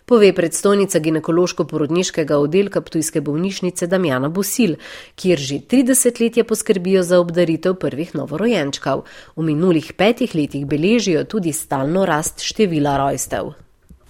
pove 0.04 0.32
predstojnica 0.32 1.00
ginekološko-porodniškega 1.00 2.36
oddelka 2.36 2.80
Ptujske 2.80 3.20
bolnišnice 3.20 3.86
Damjana 3.86 4.28
Bosil, 4.28 4.76
kjer 5.14 5.38
že 5.38 5.58
30 5.58 6.20
let 6.20 6.36
je 6.36 6.44
poskrbijo 6.44 7.02
za 7.02 7.20
obdaritev 7.20 7.74
prvih 7.74 8.14
novorojenčkov. 8.14 9.04
V 9.36 9.42
minulih 9.42 9.92
petih 9.92 10.34
letih 10.34 10.66
beležijo 10.66 11.24
tudi 11.24 11.52
stalno 11.52 12.06
rast 12.06 12.40
števila 12.44 12.96
rojstev. 12.96 13.65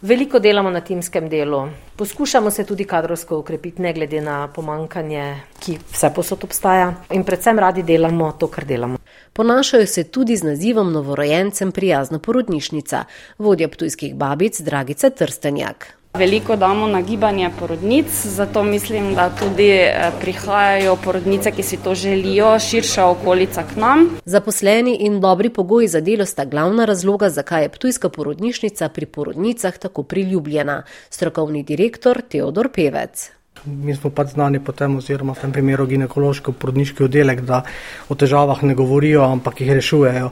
Veliko 0.07 0.39
delamo 0.39 0.71
na 0.71 0.81
timskem 0.81 1.29
delu. 1.29 1.69
Poskušamo 1.97 2.51
se 2.51 2.65
tudi 2.65 2.85
kadrovsko 2.85 3.39
ukrepiti, 3.39 3.83
ne 3.83 3.93
glede 3.93 4.21
na 4.21 4.49
pomankanje, 4.49 5.25
ki 5.59 5.79
vse 5.93 6.11
posod 6.15 6.45
obstaja. 6.47 6.93
In 7.11 7.25
predvsem 7.25 7.59
radi 7.59 7.83
delamo 7.83 8.29
to, 8.39 8.47
kar 8.47 8.65
delamo. 8.65 9.01
Ponašajo 9.33 9.87
se 9.87 10.05
tudi 10.05 10.37
z 10.37 10.47
nazivom 10.47 10.93
novorojencem 10.93 11.73
prijazna 11.73 12.19
porodnišnica, 12.19 13.05
vodja 13.39 13.69
ptujskih 13.69 14.15
babic 14.15 14.61
Dragica 14.61 15.11
Trstenjak. 15.11 15.89
Veliko 16.19 16.57
damo 16.57 16.87
na 16.87 17.03
gibanje 17.03 17.51
porodnic, 17.59 18.27
zato 18.27 18.63
mislim, 18.63 19.15
da 19.15 19.31
tudi 19.31 19.69
eh, 19.69 20.11
prihajajo 20.21 20.97
porodnice, 21.05 21.51
ki 21.53 21.63
si 21.63 21.77
to 21.77 21.95
želijo, 21.95 22.59
širša 22.59 23.05
okolica 23.07 23.63
k 23.63 23.77
nam. 23.77 24.09
Zaposleni 24.25 24.97
in 25.01 25.21
dobri 25.21 25.51
pogoji 25.51 25.89
za 25.89 26.01
delo 26.01 26.25
sta 26.25 26.45
glavna 26.45 26.85
razloga, 26.85 27.29
zakaj 27.31 27.63
je 27.63 27.69
Ptujska 27.69 28.09
porodnišnica 28.09 28.89
pri 28.89 29.07
porodnicah 29.07 29.79
tako 29.79 30.03
priljubljena. 30.03 30.83
Strokovni 31.11 31.63
direktor 31.63 32.23
Teodor 32.29 32.69
Pevec. 32.75 33.31
Mi 33.65 33.95
smo 33.95 34.11
pač 34.11 34.33
znani 34.33 34.61
po 34.65 34.73
tem, 34.73 34.97
oziroma 34.97 35.35
v 35.35 35.41
tem 35.41 35.53
primeru 35.53 35.87
ginekološko-porodniški 35.87 37.05
oddelek, 37.05 37.41
da 37.41 37.63
o 38.09 38.15
težavah 38.15 38.63
ne 38.63 38.75
govorijo, 38.75 39.25
ampak 39.25 39.61
jih 39.61 39.73
rešujejo. 39.73 40.31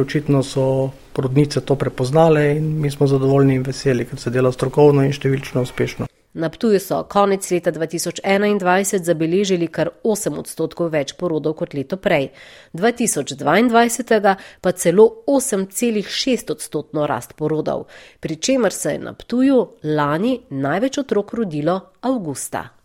Očitno 0.00 0.42
so 0.42 0.90
porodnice 1.12 1.60
to 1.60 1.76
prepoznale 1.76 2.56
in 2.56 2.80
mi 2.80 2.90
smo 2.90 3.06
zadovoljni 3.06 3.54
in 3.54 3.62
veseli, 3.62 4.04
ker 4.04 4.18
se 4.18 4.30
dela 4.30 4.52
strokovno 4.52 5.04
in 5.04 5.12
številčno 5.12 5.62
uspešno. 5.62 6.08
Na 6.32 6.48
Ptuju 6.48 6.80
so 6.80 7.02
konec 7.04 7.50
leta 7.50 7.72
2021 7.72 9.04
zabeležili 9.04 9.66
kar 9.68 9.90
8 10.04 10.38
odstotkov 10.40 10.88
več 10.94 11.12
porodov 11.20 11.58
kot 11.58 11.74
leto 11.76 11.98
prej, 12.00 12.30
2022 12.72 14.34
pa 14.60 14.72
celo 14.72 15.08
8,6 15.28 16.54
odstotno 16.56 17.06
rast 17.06 17.36
porodov, 17.36 17.84
pri 18.20 18.36
čemer 18.36 18.72
se 18.72 18.96
je 18.96 18.98
na 18.98 19.12
Ptuju 19.12 19.66
lani 19.84 20.38
največ 20.48 20.98
otrok 21.04 21.34
rodilo 21.36 21.80
avgusta. 22.00 22.81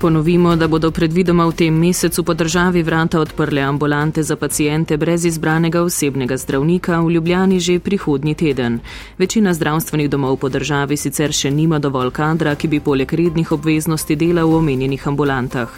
Ponovimo, 0.00 0.56
da 0.56 0.64
bodo 0.68 0.88
predvidoma 0.90 1.44
v 1.44 1.52
tem 1.52 1.74
mesecu 1.76 2.22
po 2.24 2.32
državi 2.34 2.82
vrata 2.82 3.20
odprle 3.20 3.60
ambulante 3.60 4.22
za 4.22 4.36
pacijente 4.36 4.96
brez 4.96 5.24
izbranega 5.24 5.82
osebnega 5.82 6.36
zdravnika 6.36 7.00
v 7.00 7.10
Ljubljani 7.10 7.60
že 7.60 7.78
prihodnji 7.78 8.34
teden. 8.34 8.80
Večina 9.18 9.54
zdravstvenih 9.54 10.10
domov 10.10 10.36
po 10.36 10.48
državi 10.48 10.96
sicer 10.96 11.32
še 11.32 11.50
nima 11.50 11.78
dovolj 11.78 12.10
kadra, 12.16 12.54
ki 12.54 12.68
bi 12.68 12.80
poleg 12.80 13.12
rednih 13.12 13.52
obveznosti 13.52 14.16
delal 14.16 14.48
v 14.48 14.56
omenjenih 14.56 15.08
ambulantah. 15.08 15.68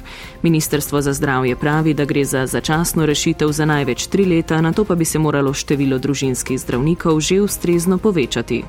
Ministrstvo 0.43 1.03
za 1.03 1.13
zdravje 1.13 1.57
pravi, 1.57 1.95
da 1.95 2.05
gre 2.05 2.25
za 2.25 2.47
začasno 2.47 3.07
rešitev 3.07 3.51
za 3.53 3.67
največ 3.67 4.07
tri 4.07 4.25
leta, 4.25 4.61
na 4.61 4.73
to 4.73 4.85
pa 4.85 4.95
bi 4.95 5.05
se 5.05 5.19
moralo 5.19 5.53
število 5.53 5.99
družinskih 5.99 6.61
zdravnikov 6.61 7.21
že 7.21 7.41
ustrezno 7.43 7.99
povečati. 7.99 8.63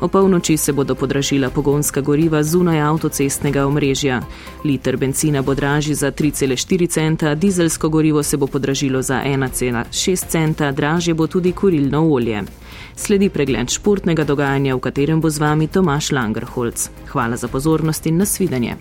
O 0.00 0.08
polnoči 0.08 0.56
se 0.56 0.72
bodo 0.72 0.94
podražila 0.94 1.50
pogonska 1.50 2.00
goriva 2.00 2.42
zunaj 2.42 2.80
avtocestnega 2.80 3.66
omrežja. 3.66 4.20
Liter 4.64 4.96
benzina 4.96 5.42
bo 5.42 5.54
dražji 5.54 5.94
za 5.94 6.12
3,4 6.12 6.88
centa, 6.90 7.34
dizelsko 7.34 7.88
gorivo 7.88 8.22
se 8.22 8.36
bo 8.36 8.46
podražilo 8.46 9.02
za 9.02 9.22
1,6 9.26 10.26
centa, 10.28 10.72
dražje 10.72 11.14
bo 11.14 11.26
tudi 11.26 11.52
kurilno 11.52 12.08
olje. 12.12 12.42
Sledi 12.96 13.28
pregled 13.28 13.70
športnega 13.70 14.24
dogajanja, 14.24 14.76
v 14.76 14.80
katerem 14.80 15.20
bo 15.20 15.30
z 15.30 15.38
vami 15.38 15.68
Tomaš 15.68 16.12
Langerholz. 16.12 16.88
Hvala 17.08 17.36
za 17.36 17.48
pozornost 17.48 18.06
in 18.06 18.16
nasvidenje. 18.16 18.76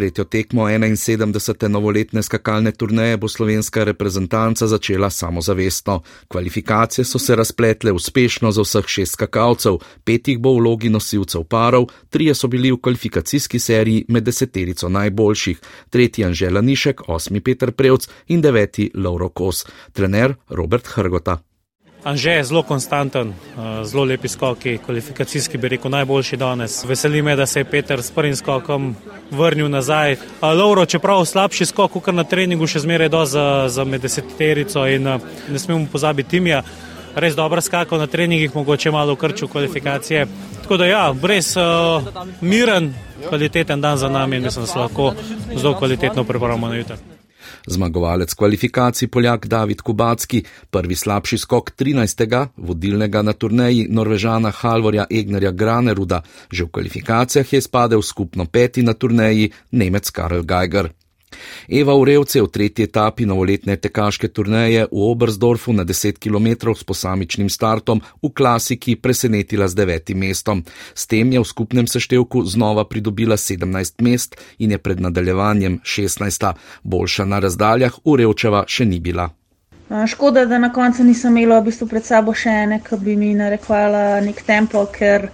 Tretjo 0.00 0.24
tekmo 0.24 0.64
71. 0.64 1.68
novoletne 1.68 2.22
skakalne 2.22 2.70
turneje 2.72 3.16
bo 3.20 3.28
slovenska 3.28 3.84
reprezentanca 3.84 4.66
začela 4.66 5.10
samozavestno. 5.10 6.00
Kvalifikacije 6.28 7.04
so 7.04 7.18
se 7.18 7.36
razpletle 7.36 7.92
uspešno 7.92 8.52
za 8.52 8.62
vseh 8.62 8.86
šest 8.86 9.12
skakalcev, 9.12 9.76
petih 10.04 10.38
bo 10.38 10.54
v 10.54 10.62
vlogi 10.62 10.88
nosilcev 10.88 11.44
parov, 11.44 11.90
trije 12.10 12.34
so 12.34 12.48
bili 12.48 12.72
v 12.72 12.80
kvalifikacijski 12.80 13.58
seriji 13.58 14.06
med 14.08 14.24
deseterico 14.24 14.88
najboljših, 14.88 15.60
tretji 15.90 16.24
Anžela 16.24 16.60
Nišek, 16.60 17.08
osmi 17.08 17.40
Petr 17.40 17.70
Prevc 17.70 18.08
in 18.28 18.40
deveti 18.40 18.90
Lauro 18.94 19.28
Kos, 19.28 19.66
trener 19.92 20.34
Robert 20.48 20.86
Hrgota. 20.86 21.49
Anže 22.04 22.30
je 22.30 22.44
zelo 22.44 22.62
konstanten, 22.62 23.28
eh, 23.28 23.84
zelo 23.84 24.04
lepi 24.04 24.28
skoki, 24.28 24.78
kvalifikacijski 24.78 25.58
bi 25.58 25.68
rekel 25.68 25.90
najboljši 25.90 26.36
danes. 26.36 26.84
Veseli 26.84 27.22
me, 27.22 27.36
da 27.36 27.46
se 27.46 27.60
je 27.60 27.64
Peter 27.64 28.02
s 28.02 28.10
prvim 28.10 28.36
skokom 28.36 28.96
vrnil 29.30 29.68
nazaj. 29.68 30.16
Lauro, 30.42 30.86
čeprav 30.86 31.24
slabši 31.24 31.66
skok, 31.66 32.02
kar 32.02 32.14
na 32.14 32.24
treningu 32.24 32.66
še 32.66 32.80
zmeraj 32.80 33.08
do 33.08 33.24
za, 33.24 33.68
za 33.68 33.84
med 33.84 34.00
deseterico 34.00 34.86
in 34.86 35.06
eh, 35.06 35.18
ne 35.48 35.58
smemo 35.58 35.86
pozabiti 35.92 36.30
timija. 36.30 36.62
Res 37.14 37.34
dobro 37.34 37.60
skakal 37.60 37.98
na 37.98 38.06
treningih, 38.06 38.54
mogoče 38.54 38.90
malo 38.90 39.16
krčil 39.16 39.48
kvalifikacije. 39.48 40.26
Tako 40.62 40.76
da 40.76 40.86
ja, 40.86 41.12
brez 41.12 41.56
uh, 41.56 42.06
miren, 42.40 42.94
kvaliteten 43.28 43.80
dan 43.80 43.98
za 43.98 44.08
nami 44.08 44.36
in 44.36 44.42
mislim, 44.42 44.64
da 44.64 44.72
se 44.72 44.78
lahko 44.78 45.12
zelo 45.56 45.74
kvalitetno 45.74 46.24
pripravimo 46.24 46.68
na 46.68 46.76
jutro. 46.76 47.19
Zmagovalec 47.66 48.34
kvalifikacij 48.34 49.08
Poljak 49.08 49.46
David 49.46 49.80
Kubacki, 49.80 50.44
prvi 50.70 50.94
slabši 50.94 51.38
skok 51.38 51.70
13. 51.78 52.46
vodilnega 52.56 53.22
na 53.22 53.32
turneji 53.32 53.86
Norvežana 53.90 54.50
Halvorja 54.50 55.06
Egnerja 55.10 55.50
Graneruda, 55.50 56.22
že 56.50 56.64
v 56.64 56.70
kvalifikacijah 56.70 57.52
je 57.52 57.60
spadel 57.60 58.02
skupno 58.02 58.46
peti 58.46 58.82
na 58.82 58.94
turneji 58.94 59.50
Nemec 59.70 60.10
Karel 60.10 60.42
Geiger. 60.42 60.90
Eva 61.68 61.94
Urevce 61.94 62.38
je 62.38 62.42
v 62.42 62.50
tretji 62.50 62.84
etapi 62.84 63.26
novoletne 63.26 63.76
tekaške 63.76 64.28
turneje 64.28 64.86
v 64.90 65.02
Obersdorfu 65.10 65.72
na 65.72 65.84
10 65.84 66.18
km 66.18 66.74
s 66.74 66.84
posamičnim 66.84 67.48
startom 67.48 68.00
v 68.22 68.32
klasiki 68.34 68.96
presenetila 68.96 69.68
z 69.68 69.74
devetim 69.74 70.18
mestom. 70.18 70.64
S 70.94 71.06
tem 71.06 71.32
je 71.32 71.40
v 71.40 71.46
skupnem 71.46 71.86
seštevku 71.86 72.44
znova 72.44 72.84
pridobila 72.84 73.36
17 73.36 74.02
mest 74.02 74.36
in 74.58 74.70
je 74.70 74.78
pred 74.78 75.00
nadaljevanjem 75.00 75.80
16. 75.84 76.52
Boljša 76.82 77.24
na 77.24 77.38
razdaljah 77.38 77.92
Urevčeva 78.04 78.64
še 78.66 78.84
ni 78.84 79.00
bila. 79.00 79.30
Škoda, 80.06 80.44
da 80.46 80.58
na 80.58 80.72
koncu 80.72 81.04
nisem 81.04 81.36
imela 81.36 81.58
v 81.58 81.66
bistvu 81.66 81.88
pred 81.90 82.04
sabo 82.06 82.34
še 82.34 82.50
ene, 82.62 82.78
ki 82.78 82.98
bi 83.02 83.16
mi 83.18 83.32
narekovala 83.34 84.20
nek 84.22 84.42
tempo, 84.46 84.84
ker 84.86 85.26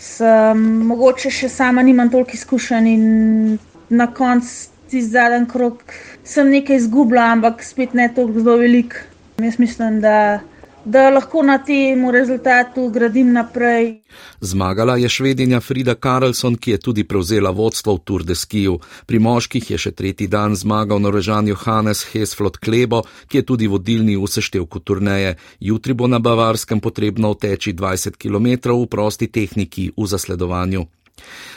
sem 0.00 0.62
mogoče 0.88 1.30
še 1.30 1.50
sama 1.52 1.84
nimam 1.84 2.08
toliko 2.10 2.32
izkušenj 2.32 2.88
in 2.88 3.58
na 3.92 4.06
koncu 4.16 4.71
tisti 4.92 5.10
zadnji 5.10 5.48
krok 5.48 5.82
sem 6.24 6.50
nekaj 6.50 6.76
izgubila, 6.76 7.32
ampak 7.32 7.62
spet 7.64 7.94
ne 7.94 8.10
tako 8.14 8.40
zelo 8.40 8.56
velik. 8.56 8.94
Jaz 9.40 9.58
mislim, 9.58 10.00
da, 10.00 10.40
da 10.84 11.08
lahko 11.10 11.42
na 11.42 11.56
tem 11.58 12.10
rezultatu 12.10 12.88
gradim 12.88 13.32
naprej. 13.32 14.02
Zmagala 14.40 14.96
je 14.96 15.08
švedinja 15.08 15.60
Frida 15.60 15.94
Karlsson, 15.94 16.56
ki 16.56 16.70
je 16.70 16.78
tudi 16.78 17.04
prevzela 17.04 17.50
vodstvo 17.50 17.94
v 17.94 18.04
Tour 18.04 18.24
de 18.24 18.34
Skiju. 18.34 18.78
Pri 19.06 19.18
moških 19.18 19.70
je 19.70 19.78
še 19.78 19.96
tretji 19.96 20.28
dan 20.28 20.56
zmagal 20.56 21.00
norožan 21.00 21.48
Johannes 21.48 22.04
Hesflot 22.12 22.60
Klebo, 22.60 23.02
ki 23.28 23.40
je 23.40 23.48
tudi 23.48 23.66
vodilni 23.72 24.16
v 24.16 24.28
seštevku 24.28 24.84
turneje. 24.84 25.38
Jutri 25.60 25.94
bo 25.94 26.06
na 26.06 26.20
Bavarskem 26.20 26.84
potrebno 26.84 27.34
teči 27.34 27.72
20 27.72 28.20
km 28.20 28.76
v 28.76 28.86
prosti 28.86 29.32
tehniki 29.32 29.92
v 29.96 30.06
zasledovanju. 30.06 30.84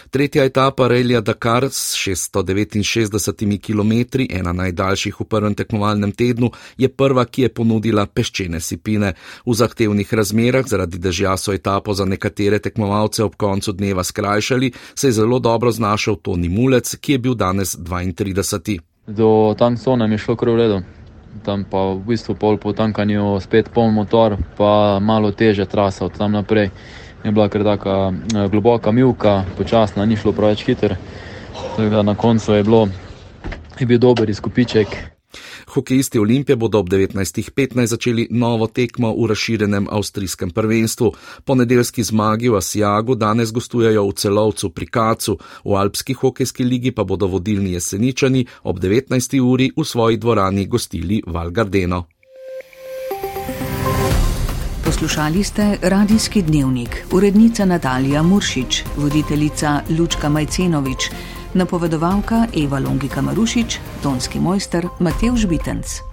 Tretja 0.10 0.46
etapa 0.46 0.88
Relja 0.88 1.22
Dakar 1.22 1.66
s 1.72 1.96
669 1.98 3.60
km, 3.60 4.22
ena 4.30 4.54
najdaljših 4.54 5.16
v 5.20 5.26
prvem 5.26 5.56
tekmovalnem 5.56 6.12
tednu, 6.12 6.52
je 6.78 6.90
prva, 6.90 7.26
ki 7.26 7.42
je 7.42 7.50
ponudila 7.50 8.06
peščene 8.06 8.62
sipine. 8.62 9.14
V 9.46 9.54
zahtevnih 9.54 10.14
razmerah 10.14 10.68
zaradi 10.68 11.02
dežja 11.04 11.36
so 11.38 11.54
etapo 11.54 11.94
za 11.94 12.06
nekatere 12.06 12.60
tekmovalce 12.60 13.24
ob 13.24 13.36
koncu 13.36 13.74
dneva 13.74 14.04
skrajšali, 14.04 14.72
se 14.96 15.08
je 15.08 15.12
zelo 15.12 15.40
dobro 15.40 15.72
znašel 15.72 16.16
Toni 16.16 16.50
Mulec, 16.50 16.96
ki 16.96 17.12
je 17.12 17.20
bil 17.20 17.36
danes 17.36 17.76
32. 17.76 18.80
Do 19.08 19.56
tankcona 19.58 20.08
mi 20.08 20.14
je 20.14 20.18
šlo 20.18 20.36
kar 20.36 20.50
v 20.50 20.56
redu. 20.56 20.84
Tam 21.44 21.66
pa 21.68 21.92
v 21.92 22.00
bistvu 22.08 22.38
pol 22.40 22.58
po 22.58 22.72
tankanju 22.74 23.40
spet 23.44 23.70
poln 23.74 23.94
motor, 23.94 24.38
pa 24.58 25.00
malo 25.04 25.32
teže 25.32 25.66
trasa 25.66 26.06
od 26.06 26.16
tam 26.18 26.32
naprej 26.32 26.72
je 27.26 27.32
bila 27.32 27.50
kar 27.50 27.64
tako 27.64 28.14
eh, 28.14 28.48
globoka, 28.50 28.92
milka, 28.92 29.44
počasna, 29.58 30.06
ni 30.06 30.18
šlo 30.18 30.32
preveč 30.32 30.66
hiter. 30.66 30.96
Na 32.04 32.16
koncu 32.16 32.54
je, 32.54 32.64
bilo, 32.64 32.88
je 33.80 33.86
bil 33.86 34.00
dober 34.00 34.30
izkupiček. 34.30 34.88
Hokejisti 35.68 36.20
Olimpije 36.20 36.56
bodo 36.56 36.80
ob 36.80 36.90
19.15 36.90 37.86
začeli 37.86 38.28
novo 38.32 38.68
tekmo 38.68 39.12
v 39.18 39.28
razširjenem 39.28 39.88
avstrijskem 39.92 40.52
prvenstvu. 40.52 41.12
Po 41.46 41.56
nedeljski 41.56 42.04
zmagi 42.04 42.50
v 42.50 42.58
Asijagu 42.58 43.16
danes 43.16 43.52
gostujejo 43.52 44.08
v 44.08 44.14
celovcu 44.14 44.70
pri 44.70 44.86
Kacu, 44.86 45.38
v 45.66 45.76
Alpski 45.76 46.14
hokejski 46.14 46.64
ligi 46.64 46.92
pa 46.92 47.04
bodo 47.04 47.28
vodilni 47.28 47.74
jeseničani 47.74 48.46
ob 48.64 48.80
19. 48.80 49.42
uri 49.42 49.72
v 49.78 49.84
svoji 49.84 50.18
dvorani 50.18 50.66
gostili 50.66 51.22
Valgardeno. 51.28 52.06
Poslušali 54.86 55.44
ste 55.44 55.78
radijski 55.82 56.42
dnevnik, 56.42 57.06
urednica 57.12 57.66
Natalija 57.66 58.24
Muršič, 58.24 58.84
voditeljica 58.98 59.82
Lučka 60.00 60.30
Majcenovič, 60.30 61.10
napovedovalka 61.54 62.48
Eva 62.64 62.80
Longika 62.80 63.22
Marušič, 63.22 63.78
tonski 64.04 64.40
mojster 64.40 64.88
Matej 65.00 65.36
Žbitenc. 65.36 66.02